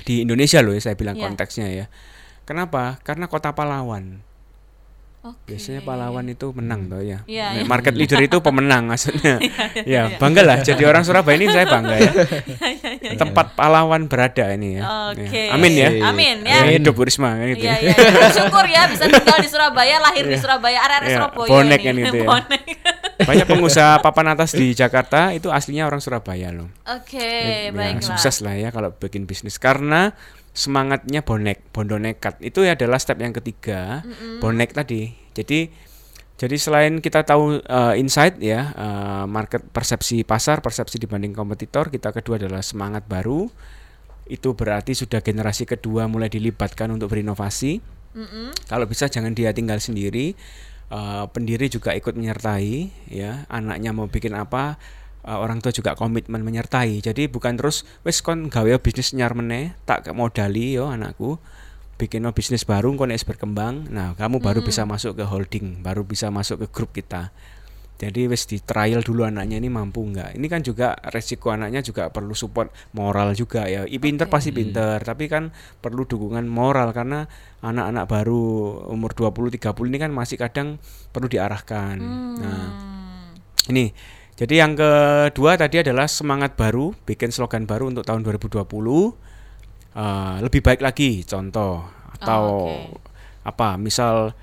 [0.02, 1.24] di Indonesia loh ya saya bilang Iya.
[1.26, 1.86] konteksnya ya
[2.44, 4.20] kenapa karena kota pahlawan
[5.22, 5.50] Oke.
[5.50, 7.66] biasanya pahlawan itu menang toh ya Iya, Nah, iya.
[7.66, 9.42] market leader itu pemenang maksudnya
[9.90, 12.12] ya bangga lah jadi orang Surabaya ini saya bangga ya
[13.22, 15.26] tempat pahlawan berada ini ya Oke.
[15.26, 15.50] Ya.
[15.52, 16.62] amin ya Amin ya.
[16.62, 17.82] Ya, hidup Bu Risma kan gitu Iya ya.
[17.82, 17.96] iya.
[17.98, 18.28] iya.
[18.30, 21.82] Syukur ya bisa tinggal di Surabaya, lahir di Surabaya, area-area Iya, Surabaya bonek ini.
[21.82, 22.28] kan gitu ya.
[22.28, 22.62] Bonek.
[23.24, 28.04] Banyak pengusaha papan atas di Jakarta itu aslinya orang Surabaya loh Oke, Ya, baiklah.
[28.04, 30.12] sukses lah ya kalau bikin bisnis karena
[30.56, 32.40] semangatnya bonek, bondo nekat.
[32.40, 34.08] Itu adalah step yang ketiga,
[34.40, 35.12] bonek tadi.
[35.36, 35.68] Jadi
[36.36, 42.16] jadi selain kita tahu uh, insight ya, uh, market persepsi pasar, persepsi dibanding kompetitor, kita
[42.16, 43.52] kedua adalah semangat baru.
[44.26, 47.78] itu berarti sudah generasi kedua mulai dilibatkan untuk berinovasi.
[48.66, 50.34] Kalau bisa jangan dia tinggal sendiri,
[50.92, 54.78] eh, pendiri juga ikut menyertai, ya anaknya mau bikin apa,
[55.26, 57.02] eh, orang tua juga komitmen menyertai.
[57.02, 61.38] Jadi bukan terus wes kon gawe bisnis nyar meneh, tak modali yo anakku,
[61.96, 63.88] bikin bisnis baru kon berkembang.
[63.90, 67.32] Nah kamu baru bisa masuk ke holding, baru bisa masuk ke grup kita.
[67.96, 70.36] Jadi wes di trial dulu anaknya ini mampu nggak.
[70.36, 73.88] Ini kan juga resiko anaknya juga perlu support moral juga ya.
[73.88, 77.24] I pinter pasti pinter, tapi kan perlu dukungan moral karena
[77.64, 78.44] anak-anak baru
[78.92, 80.76] umur 20 30 ini kan masih kadang
[81.16, 81.96] perlu diarahkan.
[82.36, 82.68] Nah,
[83.72, 83.96] ini
[84.36, 88.68] jadi yang kedua tadi adalah semangat baru, bikin slogan baru untuk tahun 2020.
[89.96, 91.88] Eh, lebih baik lagi contoh
[92.20, 93.00] atau oke.
[93.48, 94.36] apa misal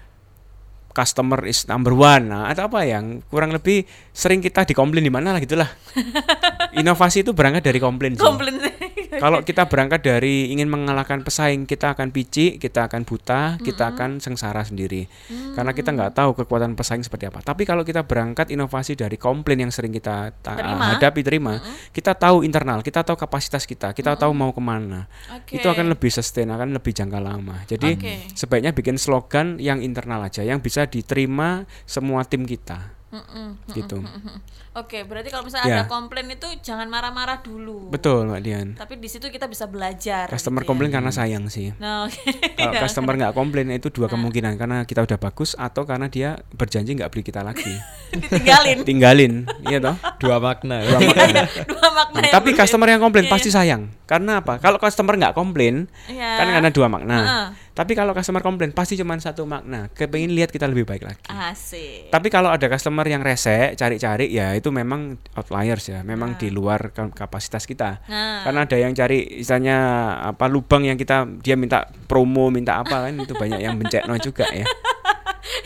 [0.92, 5.32] customer is number one nah, atau apa yang kurang lebih sering kita dikomplain di mana
[5.32, 5.68] lah gitulah
[6.80, 8.16] inovasi itu berangkat dari komplain.
[8.16, 8.71] Komplain.
[9.20, 14.22] Kalau kita berangkat dari ingin mengalahkan pesaing kita akan picik kita akan buta kita akan
[14.22, 15.10] sengsara sendiri.
[15.52, 17.44] Karena kita nggak tahu kekuatan pesaing seperti apa.
[17.44, 20.96] Tapi kalau kita berangkat inovasi dari komplain yang sering kita ta- Terima.
[20.96, 21.54] hadapi terima
[21.90, 25.10] kita tahu internal kita tahu kapasitas kita kita tahu mau ke mana.
[25.34, 25.60] Oke.
[25.60, 27.64] itu akan lebih sustain akan lebih jangka lama.
[27.66, 28.12] Jadi Oke.
[28.32, 32.94] sebaiknya bikin slogan yang internal aja yang bisa diterima semua tim kita.
[33.76, 34.00] Gitu
[34.72, 35.76] Oke, berarti kalau misalnya Ya.
[35.78, 37.88] ada komplain itu jangan marah-marah dulu.
[37.88, 40.26] betul mbak Dian Tapi di situ kita bisa belajar.
[40.26, 40.68] customer gitu ya.
[40.70, 42.16] komplain karena sayang sih Nah, oke.
[42.56, 42.80] kalau Ya.
[42.80, 47.06] customer nggak komplain itu dua kemungkinan karena kita udah bagus atau karena dia berjanji nggak
[47.06, 47.68] beli kita lagi
[48.14, 48.78] ditinggalin.
[48.82, 49.32] tinggalin
[49.62, 50.80] iya toh Dua makna.
[50.80, 51.24] Dua makna.
[51.26, 52.18] Iya, Dua makna.
[52.18, 52.60] Nah, tapi berbeda.
[52.62, 56.30] customer yang komplain Iya, pasti sayang karena apa kalau customer nggak komplain Iya.
[56.34, 57.46] kan karena dua makna Heeh.
[57.72, 62.08] tapi kalau customer komplain pasti cuma satu makna kepengin lihat kita lebih baik lagi Asik.
[62.08, 66.94] Tapi kalau ada customer yang rese, cari-cari ya itu memang outliers ya, memang di luar
[66.94, 68.06] ka- kapasitas kita.
[68.06, 68.46] Nah.
[68.46, 69.76] Karena ada yang cari istilahnya
[70.24, 74.46] apa lubang yang kita dia minta promo, minta apa kan itu banyak yang bencekno juga
[74.48, 74.62] ya.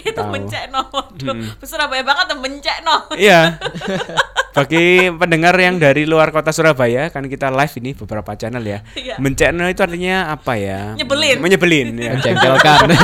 [0.03, 0.33] itu tahu.
[0.33, 0.89] mencek no.
[0.89, 2.97] Waduh, Surabaya banget tuh mencek no.
[3.13, 3.61] Iya.
[4.57, 8.81] Bagi pendengar yang dari luar kota Surabaya kan kita live ini beberapa channel ya.
[8.97, 9.21] Iya.
[9.21, 10.97] Mencekno itu artinya apa ya?
[10.97, 11.37] Nyebelin.
[11.45, 12.17] Menyebelin ya.
[12.17, 12.89] Menjengkelkan.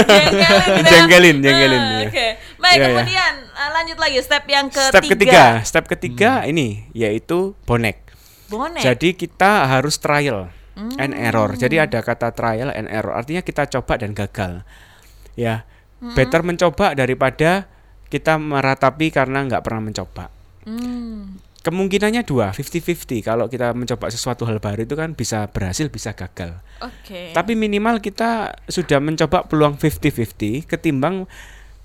[0.00, 0.84] Jengkelin.
[0.84, 2.08] Jengkelin, jengkelin, Ah, ya.
[2.08, 2.28] Oke.
[2.64, 2.88] Baik, Iya, iya.
[2.96, 4.88] kemudian ah, lanjut lagi step yang ketiga.
[4.88, 8.00] Step ketiga, step ketiga ini yaitu bonek.
[8.48, 8.80] Bonek.
[8.80, 11.52] Jadi kita harus trial and error.
[11.54, 13.12] Jadi ada kata trial and error.
[13.12, 14.64] Artinya kita coba dan gagal.
[15.36, 15.68] Ya,
[16.00, 17.68] better mencoba daripada
[18.08, 20.24] kita meratapi karena nggak pernah mencoba.
[20.64, 21.42] Hmm.
[21.64, 23.24] Kemungkinannya dua, 50-50.
[23.24, 26.60] Kalau kita mencoba sesuatu hal baru itu kan bisa berhasil, bisa gagal.
[26.84, 27.32] Oke.
[27.32, 31.24] Tapi minimal kita sudah mencoba peluang 50-50 ketimbang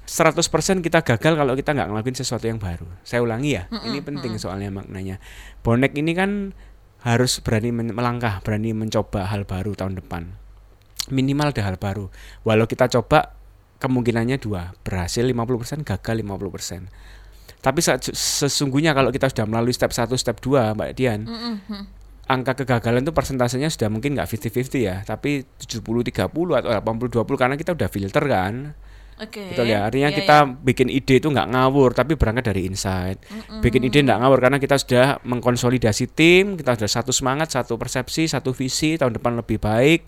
[0.10, 2.90] 100% kita gagal kalau kita nggak ngelakuin sesuatu yang baru.
[3.06, 5.22] Saya ulangi ya, ini penting soalnya maknanya.
[5.62, 6.58] Bonek ini kan
[7.06, 10.34] harus berani melangkah, berani mencoba hal baru tahun depan.
[11.14, 12.10] Minimal ada hal baru.
[12.42, 13.38] Walau kita coba
[13.78, 16.90] kemungkinannya dua, berhasil 50%, gagal 50%.
[17.62, 17.80] Tapi
[18.18, 21.30] sesungguhnya kalau kita sudah melalui step 1, step 2, Mbak Dian,
[22.26, 27.78] angka kegagalan itu persentasenya sudah mungkin nggak 50-50 ya, tapi 70-30 atau 80-20 karena kita
[27.78, 28.74] udah filter kan.
[29.20, 29.52] Oke.
[29.52, 30.56] Betul ya, artinya Iya, kita iya.
[30.64, 33.20] bikin ide itu nggak ngawur, tapi berangkat dari insight.
[33.60, 38.32] Bikin ide nggak ngawur karena kita sudah mengkonsolidasi tim, kita sudah satu semangat, satu persepsi,
[38.32, 40.08] satu visi tahun depan lebih baik.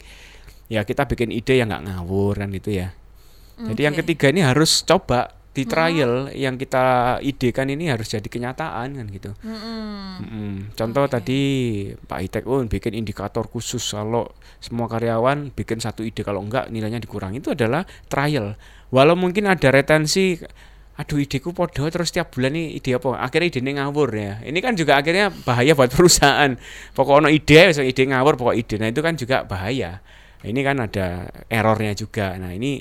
[0.71, 2.95] Ya kita bikin ide yang nggak ngawur kan itu ya.
[3.61, 8.95] Jadi yang ketiga ini harus coba di trial yang kita idekan ini harus jadi kenyataan
[8.95, 9.35] kan gitu.
[9.43, 10.23] Mm-mm.
[10.23, 10.53] Mm-mm.
[10.79, 11.39] Contoh tadi
[11.91, 14.31] Pak Itek oh, bikin indikator khusus kalau
[14.63, 18.55] semua karyawan bikin satu ide kalau enggak nilainya dikurangi itu adalah trial.
[18.95, 20.39] Walau mungkin ada retensi
[20.91, 23.19] aduh ideku podo terus tiap bulan nih ide apa?
[23.19, 24.39] Akhirnya ide ngawur ya.
[24.47, 26.55] Ini kan juga akhirnya bahaya buat perusahaan.
[26.95, 28.79] Pokok ono ide misalnya ide ngawur pokok ide.
[28.79, 29.99] Nah itu kan juga bahaya.
[30.47, 32.39] Ini kan ada errornya juga.
[32.39, 32.79] Nah ini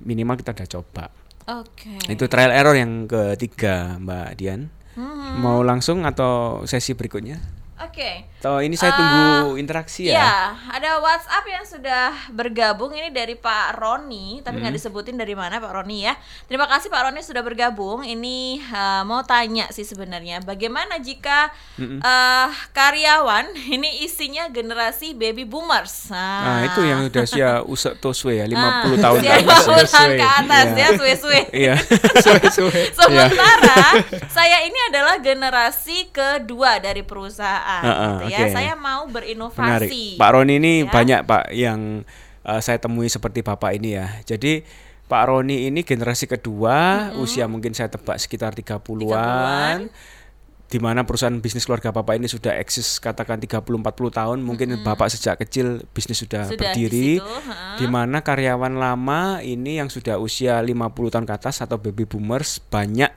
[0.00, 1.94] minimal kita udah coba Oke.
[2.10, 4.62] itu trial error yang ketiga Mbak Dian
[4.96, 5.44] Hmm.
[5.44, 7.36] mau langsung atau sesi berikutnya
[7.76, 8.24] Oke.
[8.40, 10.34] atau ini saya tunggu interaksi ya Iya,
[10.70, 15.72] ada WhatsApp yang sudah bergabung ini dari Pak Roni, tapi nggak disebutin dari mana Pak
[15.72, 16.14] Roni ya.
[16.46, 18.00] Terima kasih Pak Roni sudah bergabung.
[18.00, 26.08] Ini eh, mau tanya sih sebenarnya, bagaimana jika eh, karyawan ini isinya generasi baby boomers?
[26.08, 29.64] Nah, itu yang udah usia usek toswe ya, 50 Ah, tahun usia ke atas.
[29.66, 30.78] 50 tahun ke atas Iya.
[30.78, 31.40] ya, suwe-suwe.
[31.50, 31.74] Iya.
[32.94, 33.82] Sementara
[34.30, 38.48] saya ini adalah generasi kedua dari perusahaan, Heeh, gitu ya.
[38.52, 39.14] Saya mau Menarik.
[39.36, 40.04] berinovasi.
[40.14, 40.88] Pak Roni ini Ya.
[40.88, 41.80] banyak Pak yang
[42.42, 44.06] eh, saya temui seperti Bapak ini ya.
[44.22, 44.62] Jadi
[45.04, 49.86] Pak Roni ini generasi kedua, usia mungkin saya tebak sekitar 30-an.
[49.86, 50.14] 30-an.
[50.66, 55.06] di mana perusahaan bisnis keluarga Bapak ini sudah eksis katakan 30 40 tahun, mungkin Bapak
[55.08, 57.22] sejak kecil bisnis sudah, Sudah berdiri.
[57.22, 57.22] di.
[57.78, 60.74] Di mana karyawan lama ini yang sudah usia 50
[61.08, 63.14] tahun ke atas atau baby boomers banyak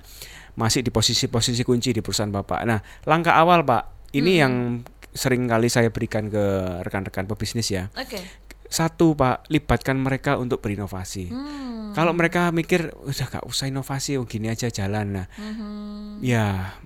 [0.54, 2.62] masih di posisi-posisi kunci di perusahaan Bapak.
[2.64, 4.54] Nah, langkah awal, Pak, ini yang
[5.10, 6.44] sering kali saya berikan ke
[6.82, 7.90] rekan-rekan pebisnis ya.
[7.94, 8.22] Oke.
[8.66, 11.34] Satu, Pak, libatkan mereka untuk berinovasi.
[11.34, 11.90] Hmm.
[11.92, 15.18] Kalau mereka mikir udah gak usah inovasi, oh gini aja jalan.
[15.18, 16.22] Nah, Mhm.
[16.22, 16.78] ya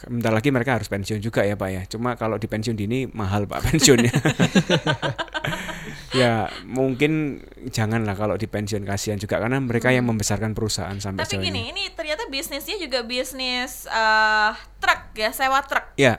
[0.00, 1.82] bentar lagi mereka harus pensiun juga ya, Pak ya.
[1.86, 4.10] Cuma kalau di pensiun dini mahal, Pak, pensiunnya.
[6.10, 11.30] ya, mungkin janganlah kalau di pensiun kasihan juga karena mereka yang membesarkan perusahaan sampai Hmm.
[11.30, 11.70] Tapi gini, ini.
[11.70, 15.94] ini ternyata bisnisnya juga bisnis eh, truk ya, sewa truk.
[15.94, 16.18] Ya,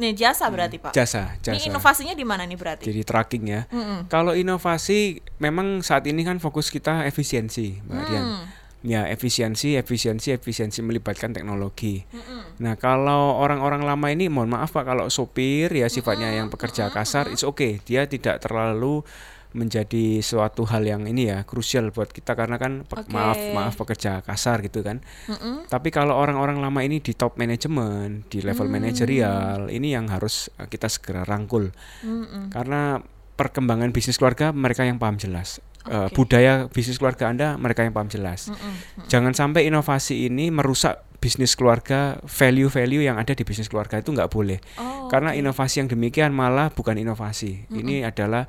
[0.00, 0.96] Nih jasa berarti Pak.
[0.96, 1.68] jasa, Ini jasa.
[1.68, 2.88] inovasinya di mana nih berarti?
[2.88, 3.68] Jadi tracking ya.
[3.68, 4.08] Mm-mm.
[4.08, 8.08] Kalau inovasi memang saat ini kan fokus kita efisiensi, Mbak.
[8.08, 8.48] Hmm.
[8.80, 12.00] Ya, efisiensi, efisiensi, efisiensi melibatkan teknologi.
[12.08, 12.64] Mm-mm.
[12.64, 17.28] Nah, kalau orang-orang lama ini mohon maaf Pak kalau sopir ya sifatnya yang pekerja kasar,
[17.28, 17.84] it's okay.
[17.84, 19.04] Dia tidak terlalu
[19.50, 23.10] menjadi suatu hal yang ini ya krusial buat kita karena kan pe- Oke.
[23.10, 25.02] maaf maaf pekerja kasar gitu kan.
[25.26, 25.66] Mm-mm.
[25.66, 30.70] Tapi kalau orang-orang lama ini di top manajemen, di level manajerial, ini yang harus eh,
[30.70, 31.74] kita segera rangkul.
[32.06, 32.54] Mm-mm.
[32.54, 33.02] Karena
[33.34, 35.58] perkembangan bisnis keluarga mereka yang paham jelas.
[35.88, 36.12] Eh, Oke.
[36.14, 38.52] budaya bisnis keluarga Anda mereka yang paham jelas.
[38.52, 39.08] Mm-mm.
[39.08, 44.32] Jangan sampai inovasi ini merusak bisnis keluarga, value-value yang ada di bisnis keluarga itu nggak
[44.32, 44.56] boleh.
[44.80, 47.68] Oh, Karena inovasi yang demikian malah bukan inovasi.
[47.68, 48.48] Ini adalah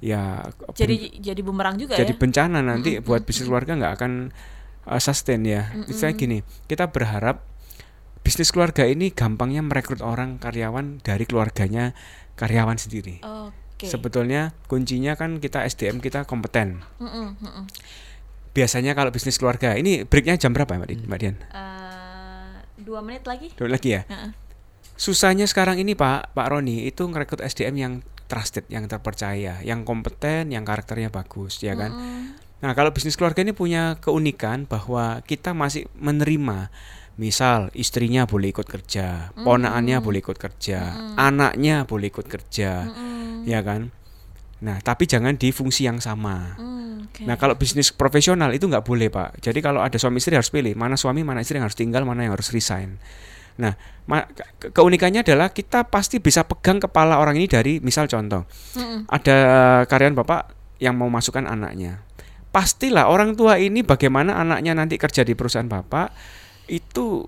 [0.00, 2.18] ya jadi jadi bumerang juga jadi ya.
[2.18, 4.12] bencana nanti buat bisnis keluarga nggak akan
[4.86, 5.70] uh, sustain ya.
[5.86, 6.38] Misalnya gini,
[6.70, 7.44] kita berharap
[8.20, 11.92] bisnis keluarga ini gampangnya merekrut orang karyawan dari keluarganya
[12.36, 13.20] karyawan sendiri.
[13.24, 13.88] Oke.
[13.88, 16.84] Sebetulnya kuncinya kan kita SDM kita kompeten.
[17.00, 17.64] Mm-mm.
[18.52, 21.36] Biasanya kalau bisnis keluarga ini breaknya jam berapa Mbak, Di- Mbak Dian?
[21.38, 22.50] Eh,
[22.82, 23.54] dua menit lagi.
[23.56, 24.02] Dulu lagi ya.
[24.04, 24.36] Heeh.
[25.00, 27.92] Susahnya sekarang ini Pak Pak Roni itu ngerekrut SDM yang
[28.30, 31.90] trusted, yang terpercaya, yang kompeten, yang karakternya bagus, ya kan?
[31.90, 32.22] Mm.
[32.62, 36.70] Nah, kalau bisnis keluarga ini punya keunikan bahwa kita masih menerima
[37.18, 43.44] misal istrinya boleh ikut kerja, ponaannya boleh ikut kerja, anaknya boleh ikut kerja, Mm-mm.
[43.44, 43.92] ya kan?
[44.60, 46.56] Nah, tapi jangan di fungsi yang sama.
[46.60, 47.22] Mm, oke.
[47.24, 49.40] Nah, kalau bisnis profesional itu nggak boleh, Pak.
[49.40, 52.28] Jadi kalau ada suami istri harus pilih mana suami, mana istri yang harus tinggal, mana
[52.28, 53.00] yang harus resign.
[53.60, 53.76] Nah,
[54.72, 58.48] keunikannya adalah kita pasti bisa pegang kepala orang ini dari misal contoh.
[58.74, 59.06] Mm-mm.
[59.06, 59.36] Ada
[59.86, 60.40] karyawan Bapak
[60.80, 62.02] yang mau masukkan anaknya.
[62.50, 66.10] Pastilah orang tua ini bagaimana anaknya nanti kerja di perusahaan Bapak
[66.66, 67.22] itu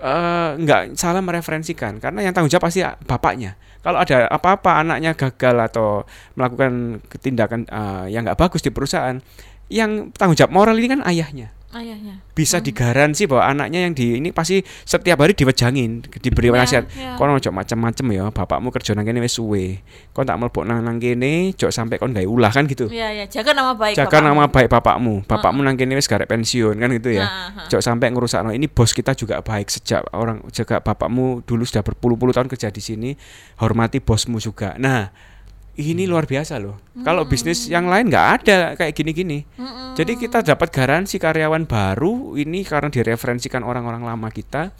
[0.00, 3.58] eh, nggak salah mereferensikan karena yang tanggung jawab pasti bapaknya.
[3.82, 9.20] Kalau ada apa-apa anaknya gagal atau melakukan tindakan eh, yang nggak bagus di perusahaan,
[9.68, 12.20] yang tanggung jawab moral ini kan ayahnya Ayahnya.
[12.36, 16.84] bisa digaransi bahwa anaknya yang di ini pasti setiap hari diwejangin diberi Ya, nasihat.
[16.92, 17.16] ya.
[17.16, 19.80] kon ojo macam-macam ya bapakmu kerja nang kene wis suwe.
[20.12, 22.92] Kon tak mlebu nang nang kene jok sampai kon gawe ulah kan gitu.
[22.92, 24.28] Iya, ya, jaga nama baik jaga bapakmu.
[24.28, 25.14] nama baik bapakmu.
[25.24, 27.24] Bapakmu nang kene wis garek pensiun kan gitu ya.
[27.24, 31.80] Nah, jok sampai ngerusak ini bos kita juga baik sejak orang jaga bapakmu dulu sudah
[31.80, 33.10] berpuluh-puluh tahun kerja di sini
[33.64, 34.76] hormati bosmu juga.
[34.76, 35.31] Nah
[35.76, 39.96] ini luar biasa loh kalau bisnis yang lain nggak ada kayak gini-gini Mm-mm.
[39.96, 44.72] jadi kita dapat garansi karyawan baru ini karena direferensikan orang-orang lama kita.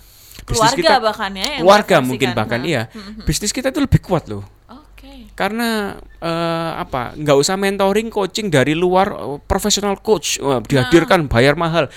[0.43, 2.71] Bisnis keluarga kita, bahkan ya keluarga mungkin bahkan Nah.
[2.73, 2.83] iya.
[3.29, 4.43] Bisnis kita itu lebih kuat loh.
[4.67, 5.29] Oke.
[5.37, 7.13] Karena eh, apa?
[7.15, 11.93] nggak usah mentoring coaching dari luar eh, profesional coach Wah, dihadirkan bayar mahal.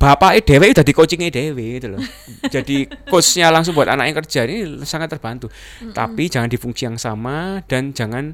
[0.00, 2.00] Bapak dewe udah di coachingnya dewe gitu loh.
[2.48, 5.52] Jadi coachnya langsung buat anak yang kerja ini sangat terbantu.
[5.92, 8.32] Tapi jangan di fungsi yang sama dan jangan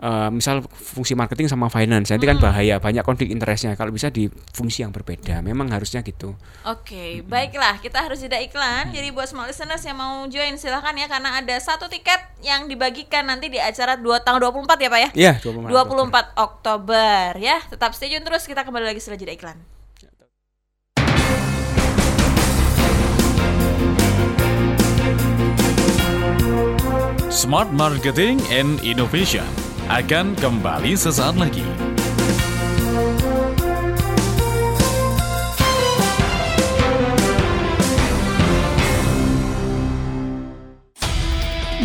[0.00, 4.26] eh, misal fungsi marketing sama finance nanti kan bahaya banyak konflik interestnya kalau bisa di
[4.56, 8.90] fungsi yang berbeda memang harusnya gitu Oke, baiklah kita harus jeda iklan.
[8.90, 13.28] Jadi buat small listeners yang mau join silahkan ya karena ada satu tiket yang dibagikan
[13.28, 15.10] nanti di acara 2 tanggal 24 ya Pak ya.
[15.12, 17.60] ya 24 24 Oktober ya.
[17.68, 19.58] Tetap stay tune terus kita kembali lagi setelah jeda iklan.
[27.32, 29.48] Smart Marketing and Innovation
[29.88, 31.64] akan kembali sesaat lagi.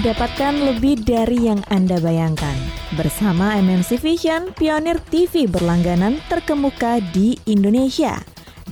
[0.03, 2.59] Dapatkan lebih dari yang Anda bayangkan.
[2.99, 8.19] Bersama MNC Vision, pionir TV berlangganan terkemuka di Indonesia.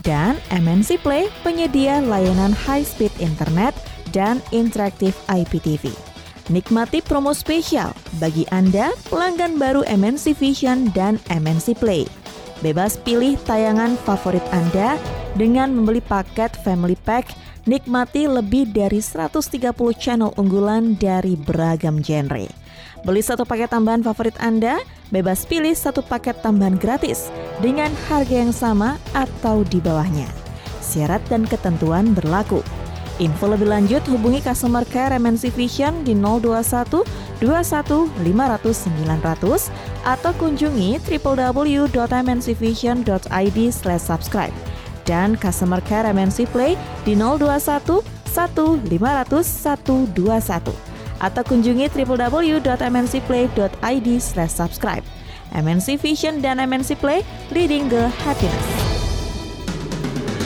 [0.03, 3.71] Dan MNC Play, penyedia layanan high-speed internet
[4.11, 6.14] dan interaktif IPTV.
[6.45, 7.89] Nikmati promo spesial
[8.21, 12.05] bagi Anda pelanggan baru MNC Vision dan MNC Play.
[12.61, 14.93] Bebas pilih tayangan favorit Anda
[15.33, 17.33] dengan membeli paket Family Pack
[17.65, 22.45] nikmati lebih dari 130 channel unggulan dari beragam genre.
[23.01, 24.77] Beli satu paket tambahan favorit Anda,
[25.09, 30.29] bebas pilih satu paket tambahan gratis dengan harga yang sama atau di bawahnya.
[30.77, 32.61] Syarat dan ketentuan berlaku.
[33.23, 37.07] Info lebih lanjut hubungi customer care MNC Vision di 021
[37.39, 39.71] 21 500 900
[40.03, 43.59] atau kunjungi www.mncvision.id
[43.99, 44.51] subscribe
[45.07, 46.75] dan customer care MNC Play
[47.07, 48.03] di 021
[48.35, 50.75] 1 500 121
[51.23, 54.07] atau kunjungi www.mncplay.id
[54.51, 55.07] subscribe.
[55.55, 57.23] MNC Vision dan MNC Play
[57.55, 58.74] leading the happiness.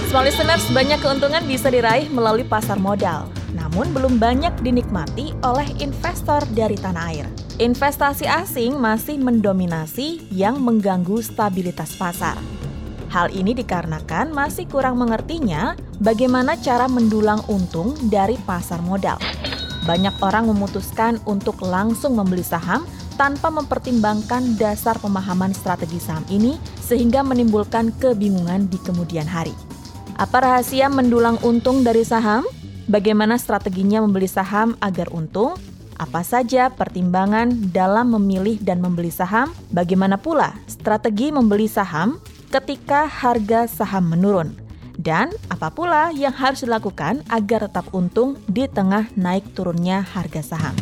[0.10, 6.42] Small listeners, banyak keuntungan bisa diraih melalui pasar modal, namun belum banyak dinikmati oleh investor
[6.58, 7.30] dari tanah air.
[7.62, 12.42] Investasi asing masih mendominasi yang mengganggu stabilitas pasar.
[13.14, 19.22] Hal ini dikarenakan masih kurang mengertinya bagaimana cara mendulang untung dari pasar modal.
[19.86, 22.82] Banyak orang memutuskan untuk langsung membeli saham
[23.14, 29.69] tanpa mempertimbangkan dasar pemahaman strategi saham ini sehingga menimbulkan kebingungan di kemudian hari.
[30.20, 32.44] Apa rahasia mendulang untung dari saham?
[32.92, 35.56] Bagaimana strateginya membeli saham agar untung?
[35.96, 39.56] Apa saja pertimbangan dalam memilih dan membeli saham?
[39.72, 42.20] Bagaimana pula strategi membeli saham
[42.52, 44.60] ketika harga saham menurun?
[45.00, 50.76] Dan apa pula yang harus dilakukan agar tetap untung di tengah naik turunnya harga saham?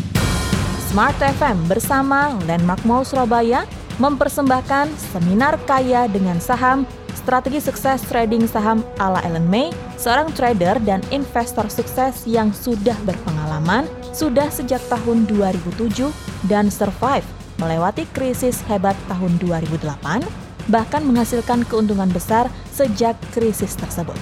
[0.90, 3.70] Smart FM bersama Landmark Mall Surabaya
[4.02, 11.02] mempersembahkan seminar kaya dengan saham strategi sukses trading saham ala Ellen May, seorang trader dan
[11.10, 16.14] investor sukses yang sudah berpengalaman sudah sejak tahun 2007
[16.46, 17.26] dan survive
[17.58, 24.16] melewati krisis hebat tahun 2008 bahkan menghasilkan keuntungan besar sejak krisis tersebut.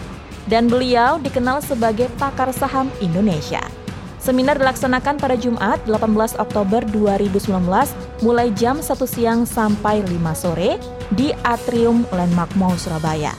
[0.45, 3.65] Dan beliau dikenal sebagai pakar saham Indonesia.
[4.21, 7.49] Seminar dilaksanakan pada Jumat 18 Oktober 2019
[8.23, 10.79] mulai jam 1 siang sampai 5 sore
[11.11, 13.35] di Atrium Landmark Mall Surabaya.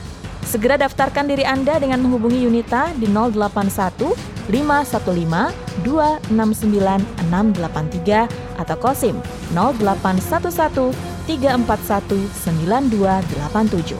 [0.47, 4.15] Segera daftarkan diri Anda dengan menghubungi Yunita di 081
[4.47, 9.19] 515 269 683 atau Kosim
[9.51, 10.95] 0811
[11.27, 13.99] 341 9287.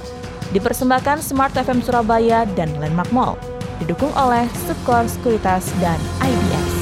[0.55, 3.35] Dipersembahkan Smart FM Surabaya dan Landmark Mall.
[3.83, 6.75] Didukung oleh Sekor Sekuritas dan IBS.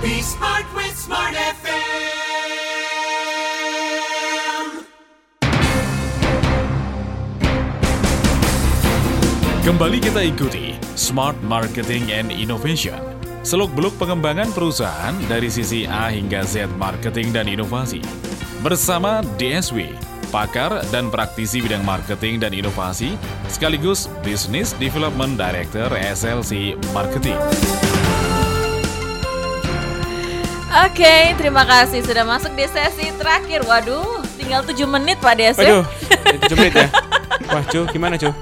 [0.00, 1.61] Be smart with Smart FM.
[9.62, 12.98] Kembali kita ikuti Smart Marketing and Innovation.
[13.46, 18.02] Seluk-beluk pengembangan perusahaan dari sisi A hingga Z marketing dan inovasi.
[18.58, 19.94] Bersama DSW,
[20.34, 23.14] pakar dan praktisi bidang marketing dan inovasi,
[23.46, 27.38] sekaligus Business Development Director SLC Marketing.
[30.74, 33.62] Oke, terima kasih sudah masuk di sesi terakhir.
[33.62, 35.54] Waduh, tinggal 7 menit Pak Des.
[35.54, 35.86] Waduh,
[36.50, 36.90] 7 menit ya.
[37.54, 38.34] Wah, Jo, gimana Jo?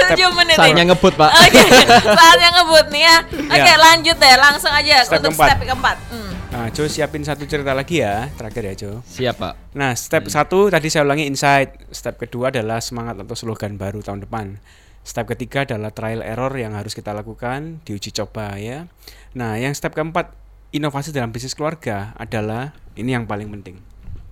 [0.00, 0.56] 7 menit.
[0.56, 1.30] Saatnya ngebut, Pak.
[1.30, 1.62] Oke,
[2.18, 3.16] saatnya ngebut nih ya.
[3.26, 3.76] Oke, Ya.
[3.76, 5.48] lanjut deh, langsung aja Step untuk keempat.
[5.48, 5.96] step keempat.
[6.08, 6.30] Hmm.
[6.50, 8.92] Nah, Jo siapin satu cerita lagi ya, terakhir ya Jo.
[9.04, 9.54] Siap, Pak.
[9.72, 11.78] Nah, step satu tadi saya ulangi insight.
[11.90, 14.58] Step kedua adalah semangat atau slogan baru tahun depan.
[15.00, 18.90] Step ketiga adalah trial error yang harus kita lakukan, diuji coba ya.
[19.32, 20.34] Nah, yang step keempat,
[20.70, 23.78] inovasi dalam bisnis keluarga adalah ini yang paling penting.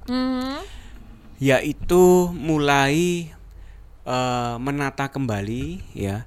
[0.05, 0.59] Hmm.
[1.39, 3.31] Yaitu mulai
[4.09, 6.25] eh, menata kembali ya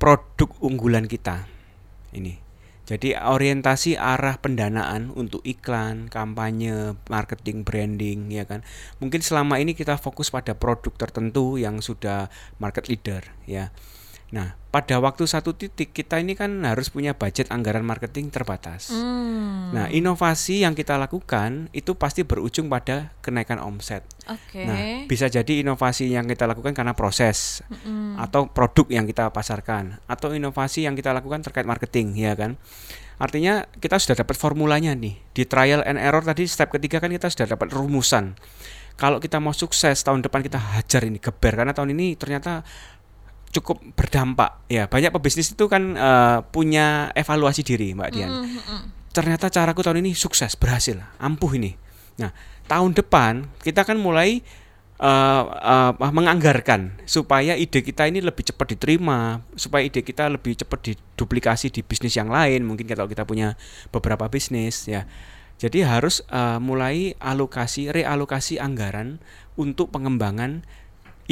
[0.00, 1.44] produk unggulan kita.
[2.16, 2.46] Ini.
[2.86, 8.62] Jadi orientasi arah pendanaan untuk iklan, kampanye, marketing, branding ya kan.
[9.02, 12.30] Mungkin selama ini kita fokus pada produk tertentu yang sudah
[12.62, 13.74] market leader ya.
[14.34, 18.90] Nah, pada waktu satu titik kita ini kan harus punya budget anggaran marketing terbatas.
[18.90, 19.70] Hmm.
[19.70, 24.02] Nah, inovasi yang kita lakukan itu pasti berujung pada kenaikan omset.
[24.26, 24.66] Oke.
[24.66, 27.62] Nah, bisa jadi inovasi yang kita lakukan karena proses
[28.18, 32.58] atau produk yang kita pasarkan atau inovasi yang kita lakukan terkait marketing, ya kan?
[33.16, 35.16] Artinya kita sudah dapat formulanya nih.
[35.32, 38.36] Di trial and error tadi step ketiga kan kita sudah dapat rumusan.
[38.96, 42.64] Kalau kita mau sukses tahun depan kita hajar ini geber karena tahun ini ternyata
[43.56, 44.68] cukup berdampak.
[44.68, 48.30] Ya, banyak pebisnis itu kan eh, punya evaluasi diri, Mbak Dian.
[49.16, 51.72] Ternyata caraku tahun ini sukses berhasil ampuh ini.
[52.20, 52.32] Nah
[52.68, 54.44] tahun depan kita kan mulai
[55.00, 60.92] eh, eh, menganggarkan supaya ide kita ini lebih cepat diterima supaya ide kita lebih cepat
[60.92, 63.56] diduplikasi di bisnis yang lain mungkin kalau kita punya
[63.88, 65.08] beberapa bisnis ya.
[65.56, 69.16] Jadi harus eh, mulai alokasi realokasi anggaran
[69.56, 70.60] untuk pengembangan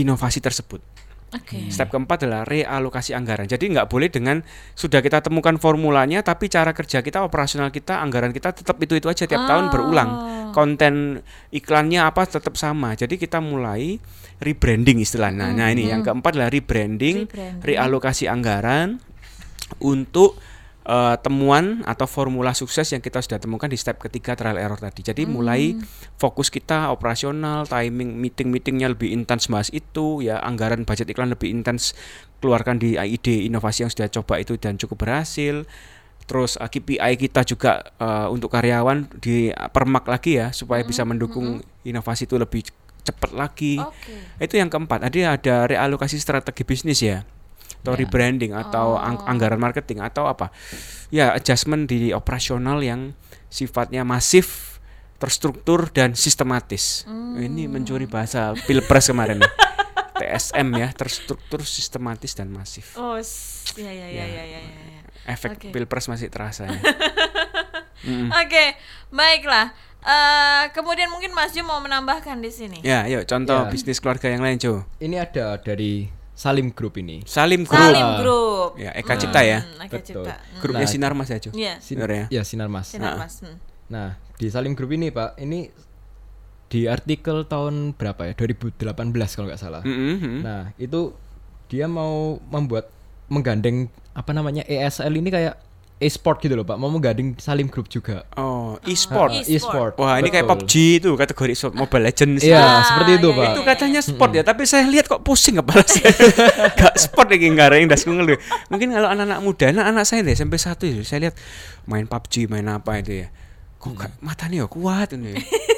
[0.01, 0.94] inovasi tersebut
[1.35, 1.67] Oke.
[1.67, 3.51] Step keempat adalah realokasi anggaran.
[3.51, 4.39] Jadi nggak boleh dengan
[4.79, 9.11] sudah kita temukan formulanya, tapi cara kerja kita, operasional kita, anggaran kita tetap itu itu
[9.11, 10.11] aja tiap tahun berulang.
[10.55, 11.19] Konten
[11.51, 12.95] iklannya apa tetap sama.
[12.95, 13.99] Jadi kita mulai
[14.39, 15.51] rebranding istilahnya.
[15.51, 17.67] Nah ini yang keempat adalah rebranding, Rebranding.
[17.67, 19.03] realokasi anggaran
[19.83, 20.39] untuk
[20.85, 25.01] eh, temuan atau formula sukses yang kita sudah temukan di step ketiga trial error tadi.
[25.01, 25.77] Jadi mulai
[26.21, 31.97] fokus kita operasional, timing meeting-meetingnya lebih intens bahas itu, ya anggaran budget iklan lebih intens
[32.45, 35.65] keluarkan di ide inovasi yang sudah coba itu dan cukup berhasil.
[36.25, 42.29] Terus eh, KPI kita juga eh, untuk karyawan dipermak lagi ya supaya bisa mendukung inovasi
[42.29, 42.65] itu lebih
[43.05, 43.77] cepat lagi.
[43.79, 44.41] Oke.
[44.41, 45.05] Itu yang keempat.
[45.05, 47.23] Ada ada realokasi strategi bisnis ya.
[47.85, 48.01] Atau Ya.
[48.01, 50.49] rebranding atau ang- anggaran marketing atau apa.
[51.09, 53.13] Ya, adjustment di operasional yang
[53.47, 54.81] sifatnya masif,
[55.15, 57.05] terstruktur dan sistematis.
[57.37, 59.45] Ini mencuri bahasa Pilpres kemarin.
[60.15, 62.95] TSM ya, terstruktur, sistematis dan masif.
[62.95, 64.61] Oh, s- ya ya ya ya ya.
[64.61, 65.01] ya, ya.
[65.27, 65.69] Efek Oke.
[65.69, 66.79] Pilpres masih terasa ya.
[68.39, 68.65] Oke,
[69.11, 69.73] baiklah.
[70.01, 72.79] Eh, kemudian mungkin Mas Jo mau menambahkan di sini.
[72.81, 73.71] ya, yuk contoh Ya.
[73.71, 74.85] bisnis keluarga yang lain, Jo.
[74.99, 77.23] Ini ada dari Salim Group ini.
[77.25, 77.79] Salim Group.
[77.79, 78.71] Salim Group.
[78.77, 79.63] Ya, Eka Cipta ya.
[79.63, 80.07] Hmm, Eka Betul.
[80.27, 80.35] Cipta.
[80.35, 80.59] Hmm.
[80.59, 80.93] Grupnya Nah.
[80.93, 81.51] Sinar Mas ya, Jo.
[81.55, 81.75] Iya.
[81.79, 82.25] Sin- Benar ya?
[82.29, 82.87] ya Sinar Mas.
[82.91, 83.23] Sinar Nah.
[83.23, 83.35] Mas.
[83.39, 83.57] Hmm.
[83.87, 85.71] Nah, di Salim Group ini Pak, ini
[86.67, 88.33] di artikel tahun berapa ya?
[88.35, 88.83] 2018
[89.31, 89.83] kalau nggak salah.
[89.87, 90.43] Mm.
[90.43, 91.15] Nah, itu
[91.71, 92.91] dia mau membuat
[93.27, 95.55] menggandeng apa namanya ESL ini kayak
[96.03, 98.27] e-sport gitu loh Pak, mau menggandeng Salim Group juga.
[98.35, 99.31] Oh, e-sport.
[99.31, 99.55] Ah, E-sport.
[99.55, 99.93] e-sport.
[100.03, 100.45] Wah, ini kayak.
[100.51, 102.43] PUBG itu kategori e-sport Mobile Legends.
[102.43, 103.51] Iya, Ah, seperti itu iya, Pak.
[103.55, 106.11] Itu katanya sport ya, tapi saya lihat kok pusing kepala saya.
[106.83, 108.37] Gak sport lagi yang das ngeluh.
[108.69, 111.35] Mungkin kalau anak-anak muda, anak-anak saya deh sampai satu itu saya lihat
[111.89, 113.29] main PUBG, main apa itu ya.
[113.79, 115.35] Kok gak matanya ya kuat ini.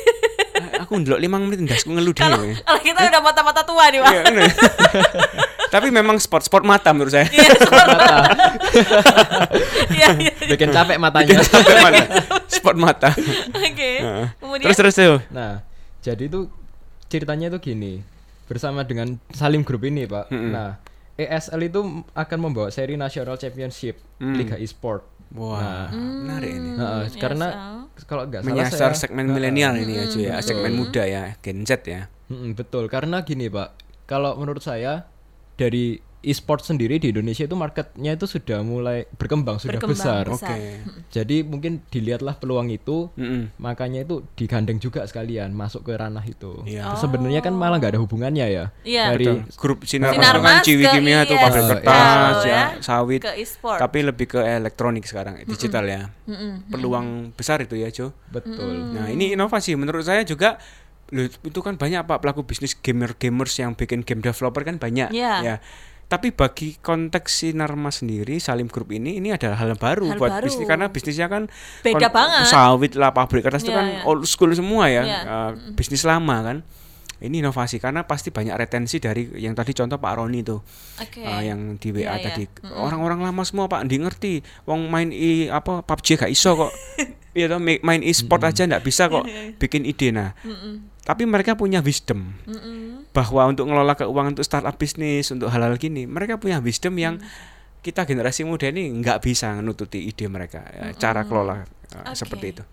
[0.86, 2.30] Aku ndelok 5 menit ndasku ngeluh dia.
[2.30, 2.54] Kalau ya.
[2.62, 4.12] kalau kita udah mata-mata tua nih, Pak.
[4.14, 4.22] Iya.
[5.74, 7.26] Tapi memang sport sport mata menurut saya.
[7.26, 7.42] Iya,
[9.98, 10.32] iya, iya.
[10.46, 11.42] Bikin capek matanya.
[11.42, 12.04] Sport mata.
[12.46, 13.10] Sport mata.
[13.50, 13.90] Oke.
[14.38, 15.18] Kemudian Terus terus tuh.
[15.34, 15.66] Nah,
[16.06, 16.46] jadi itu
[17.10, 18.06] ceritanya itu gini.
[18.46, 20.30] Bersama dengan Salim Group ini, Pak.
[20.30, 20.54] Mm-mm.
[20.54, 20.78] Nah,
[21.18, 21.82] ESL itu
[22.14, 24.32] akan membawa seri National Championship Mm.
[24.38, 25.04] Liga e-sport.
[25.36, 26.70] Wah, menarik ini.
[26.72, 27.46] Nah, Hmm, karena
[28.04, 31.36] kalau nggak salah Menyasar saya- segmen Nah, milenial ini ya, cuy ya, segmen muda ya,
[31.38, 32.08] Gen Z ya.
[32.26, 33.76] Mm-mm, betul, karena gini, Pak.
[34.04, 35.06] Kalau menurut saya
[35.54, 40.24] dari e-sport sendiri di Indonesia itu marketnya itu sudah mulai berkembang, sudah Berkembang besar.
[40.26, 40.58] besar.
[40.58, 40.58] Oke.
[41.14, 43.54] Jadi mungkin dilihatlah peluang itu, Mm-mm.
[43.62, 46.66] makanya itu digandeng juga sekalian masuk ke ranah itu.
[46.66, 46.98] Iya.
[46.98, 48.64] Sebenarnya kan malah nggak ada hubungannya ya.
[48.82, 49.14] Iya.
[49.14, 49.38] Dari Betul.
[49.54, 51.70] grup sinar, Sinar Mas itu kan Mas ciwi ke kimia tuh iya, pabrik iya.
[51.70, 52.62] kertas ya, ya.
[52.82, 53.78] sawit ke e-sport.
[53.78, 56.02] tapi lebih ke elektronik sekarang digital ya
[56.66, 58.92] peluang besar itu ya Jo Betul.
[58.92, 60.58] nah ini inovasi menurut saya juga
[61.14, 65.14] loh, itu kan banyak pak pelaku bisnis gamer gamers yang bikin game developer kan banyak
[65.14, 65.34] Iya.
[65.42, 65.56] ya
[66.06, 70.44] tapi bagi konteks Sinarma sendiri Salim Group ini ini adalah hal baru Hal buat baru.
[70.44, 71.50] bisnis karena bisnisnya kan
[71.80, 72.46] Beda banget.
[72.46, 74.00] sawit lah pabrik kertas itu Iya, kan iya.
[74.04, 75.20] old school semua ya Iya.
[75.20, 76.58] eh, bisnis lama kan
[77.16, 80.60] ini inovasi karena pasti banyak retensi dari yang tadi contoh Pak Roni tuh
[80.96, 81.18] Oke.
[81.18, 82.22] uh, yang di WA Iya, iya.
[82.22, 84.32] tadi orang-orang lama semua Pak di ngerti
[84.62, 86.70] wong main i apa PUBG gak iso kok
[87.32, 89.26] Iya toh ma- main e-sport aja ndak bisa kok
[89.60, 90.32] bikin ide nah
[91.02, 92.95] tapi mereka punya wisdom Mm-mm.
[93.16, 97.24] Bahwa untuk ngelola keuangan untuk startup bisnis untuk hal-hal gini mereka punya wisdom yang Mm.
[97.80, 101.62] kita generasi muda ini nggak bisa nututi ide mereka ya, cara kelola uh,
[102.04, 102.12] Oke.
[102.12, 102.64] seperti itu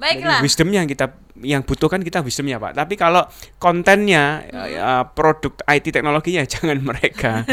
[0.00, 0.40] Baiklah.
[0.40, 1.06] Jadi wisdomnya yang kita
[1.44, 2.72] yang butuhkan kita wisdomnya pak.
[2.72, 3.20] Tapi kalau
[3.60, 4.64] kontennya Hmm.
[4.64, 7.44] ya, produk IT teknologinya jangan mereka.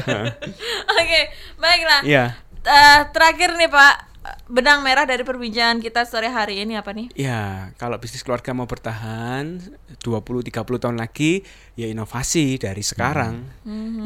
[1.00, 1.20] Oke,
[1.56, 2.00] baiklah.
[2.04, 2.24] Iya.
[2.60, 4.15] Eh, terakhir nih Pak,
[4.50, 7.10] benang merah dari perbincangan kita sore hari ini apa nih?
[7.14, 9.58] Ya, kalau bisnis keluarga mau bertahan
[10.02, 10.52] 20-30
[10.82, 13.46] tahun lagi, ya inovasi dari sekarang.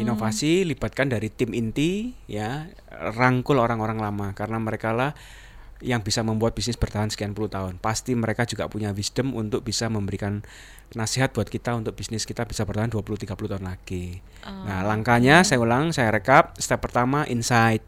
[0.01, 5.13] Inovasi libatkan dari tim inti, ya rangkul orang-orang lama karena mereka lah
[5.81, 7.81] yang bisa membuat bisnis bertahan sekian puluh tahun.
[7.81, 10.45] Pasti mereka juga punya wisdom untuk bisa memberikan
[10.91, 14.19] nasihat buat kita untuk bisnis kita bisa bertahan 20-30 tahun lagi.
[14.43, 16.59] Nah, langkahnya saya ulang, saya rekap.
[16.59, 17.81] Step pertama insight.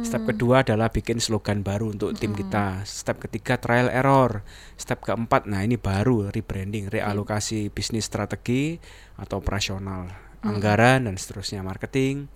[0.00, 2.80] Step kedua adalah bikin slogan baru untuk tim kita.
[2.88, 4.40] Step ketiga trial error.
[4.80, 8.80] Step keempat, nah ini baru rebranding, realokasi bisnis strategi
[9.20, 10.08] atau operasional,
[10.40, 12.32] anggaran dan seterusnya marketing.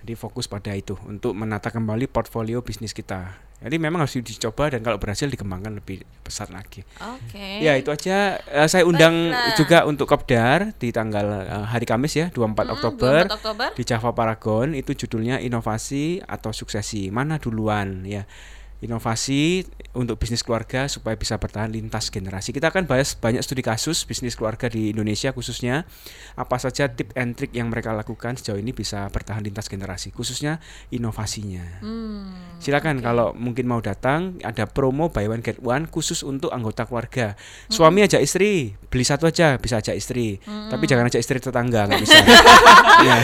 [0.00, 3.36] Jadi fokus pada itu untuk menata kembali portfolio bisnis kita.
[3.60, 6.80] Jadi memang harus dicoba dan kalau berhasil dikembangkan lebih besar lagi.
[6.96, 7.60] Oke.
[7.60, 8.40] Ya itu aja.
[8.40, 9.52] Eh, saya undang Baiklah.
[9.54, 13.68] juga untuk Kopdar di tanggal eh, hari Kamis ya 24 Hmm, Oktober 24 Oktober.
[13.76, 18.24] di Java Paragon itu judulnya inovasi atau suksesi mana duluan ya
[18.80, 22.54] inovasi untuk bisnis keluarga supaya bisa bertahan lintas generasi.
[22.54, 25.84] Kita akan bahas banyak studi kasus bisnis keluarga di Indonesia khususnya
[26.34, 30.62] apa saja tip and trick yang mereka lakukan sejauh ini bisa bertahan lintas generasi, khususnya
[30.88, 31.82] inovasinya.
[31.82, 36.86] Hmm, Silakan kalau mungkin mau datang ada promo buy one get one khusus untuk anggota
[36.86, 37.34] keluarga.
[37.66, 40.38] Suami ajak istri, beli satu aja bisa ajak istri.
[40.44, 42.16] Tapi jangan ajak istri tetangga nggak bisa.
[43.00, 43.16] Ya.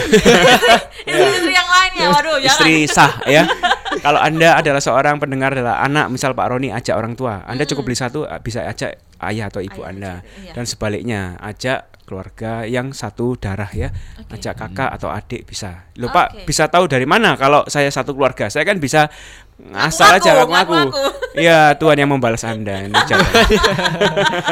[1.07, 2.49] Istri-istri yang lain ya, waduh, jangan.
[2.51, 3.43] Istri sah ya.
[3.99, 7.87] Kalau Anda adalah seorang pendengar adalah anak, misal Pak Roni ajak orang tua, Anda cukup
[7.89, 10.13] beli satu eh, bisa ajak ayah atau ibu Ayah, Anda.
[10.41, 10.53] iya.
[10.53, 13.91] Dan sebaliknya, ajak keluarga yang satu darah ya.
[14.23, 14.39] Oke.
[14.39, 15.91] Ajak kakak atau adik bisa.
[15.99, 16.43] Loh Pak, Oke.
[16.47, 18.47] bisa tahu dari mana kalau saya satu keluarga?
[18.47, 19.11] Saya kan bisa
[19.59, 20.53] ngasal aja ngaku.
[20.53, 21.03] ngaku-ngaku.
[21.35, 22.87] Iya, Tuhan yang membalas Anda.
[22.87, 23.31] Ini jangan.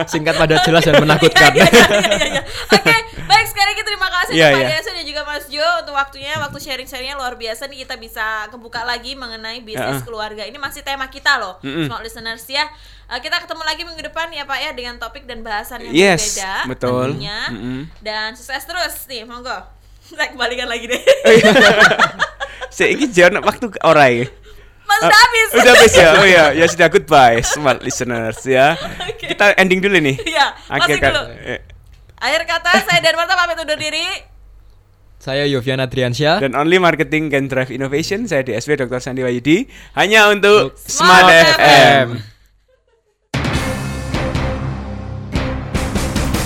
[0.10, 1.56] Singkat padat jelas dan menakutkan.
[1.56, 2.41] Iya, iya, iya, iya.
[2.76, 4.95] Oke, baik sekali lagi terima kasih Pak
[5.56, 10.03] Jo untuk waktunya, waktu sharing-sharingnya luar biasa nih kita bisa kebuka lagi mengenai bisnis Heeh.
[10.03, 10.43] keluarga.
[10.43, 11.88] Ini masih tema kita loh, Mm-mm.
[11.88, 12.68] smart listeners ya.
[13.08, 16.36] Eh, kita ketemu lagi minggu depan ya Pak ya dengan topik dan bahasan yang Yes,
[16.36, 17.03] berbeda betul.
[17.14, 17.39] tentunya.
[17.49, 17.80] Mm-mm.
[17.99, 19.56] Dan sukses terus nih, monggo.
[20.06, 21.01] Saya kembalikan lagi deh.
[22.70, 24.28] Saya ingin jangan waktu orang
[24.86, 25.47] Mas Ah, udah habis.
[25.56, 26.10] Udah habis ya.
[26.14, 28.78] Oh ya, ya sudah goodbye smart listeners ya.
[29.18, 30.14] Kita ending dulu nih.
[30.22, 31.24] Iya, Akhir dulu.
[31.41, 31.62] eh,
[32.16, 34.06] Akhir kata saya Darmata pamit undur diri.
[35.26, 36.38] Saya Yoviana Triansyah.
[36.38, 38.30] Dan only marketing can drive innovation.
[38.30, 39.01] Saya DSW Dr.
[39.01, 39.65] Sandi Wahyudi
[39.97, 41.57] hanya untuk Smart Smart, FM.
[41.57, 42.07] FM.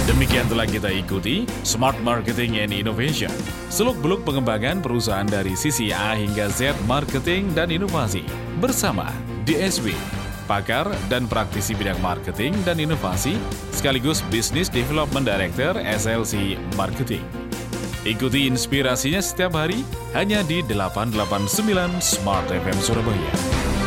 [0.08, 3.32] Demikian telah kita ikuti Smart Marketing and Innovation.
[3.68, 8.24] Seluk-beluk pengembangan perusahaan dari sisi A hingga Z marketing dan inovasi
[8.64, 9.12] bersama
[9.44, 9.92] DSW,
[10.48, 13.36] pakar dan praktisi bidang marketing dan inovasi
[13.76, 17.49] sekaligus Business Development Director SLC Marketing.
[18.08, 19.84] Ikuti inspirasinya setiap hari
[20.16, 23.79] hanya di 889 Smart FM Surabaya.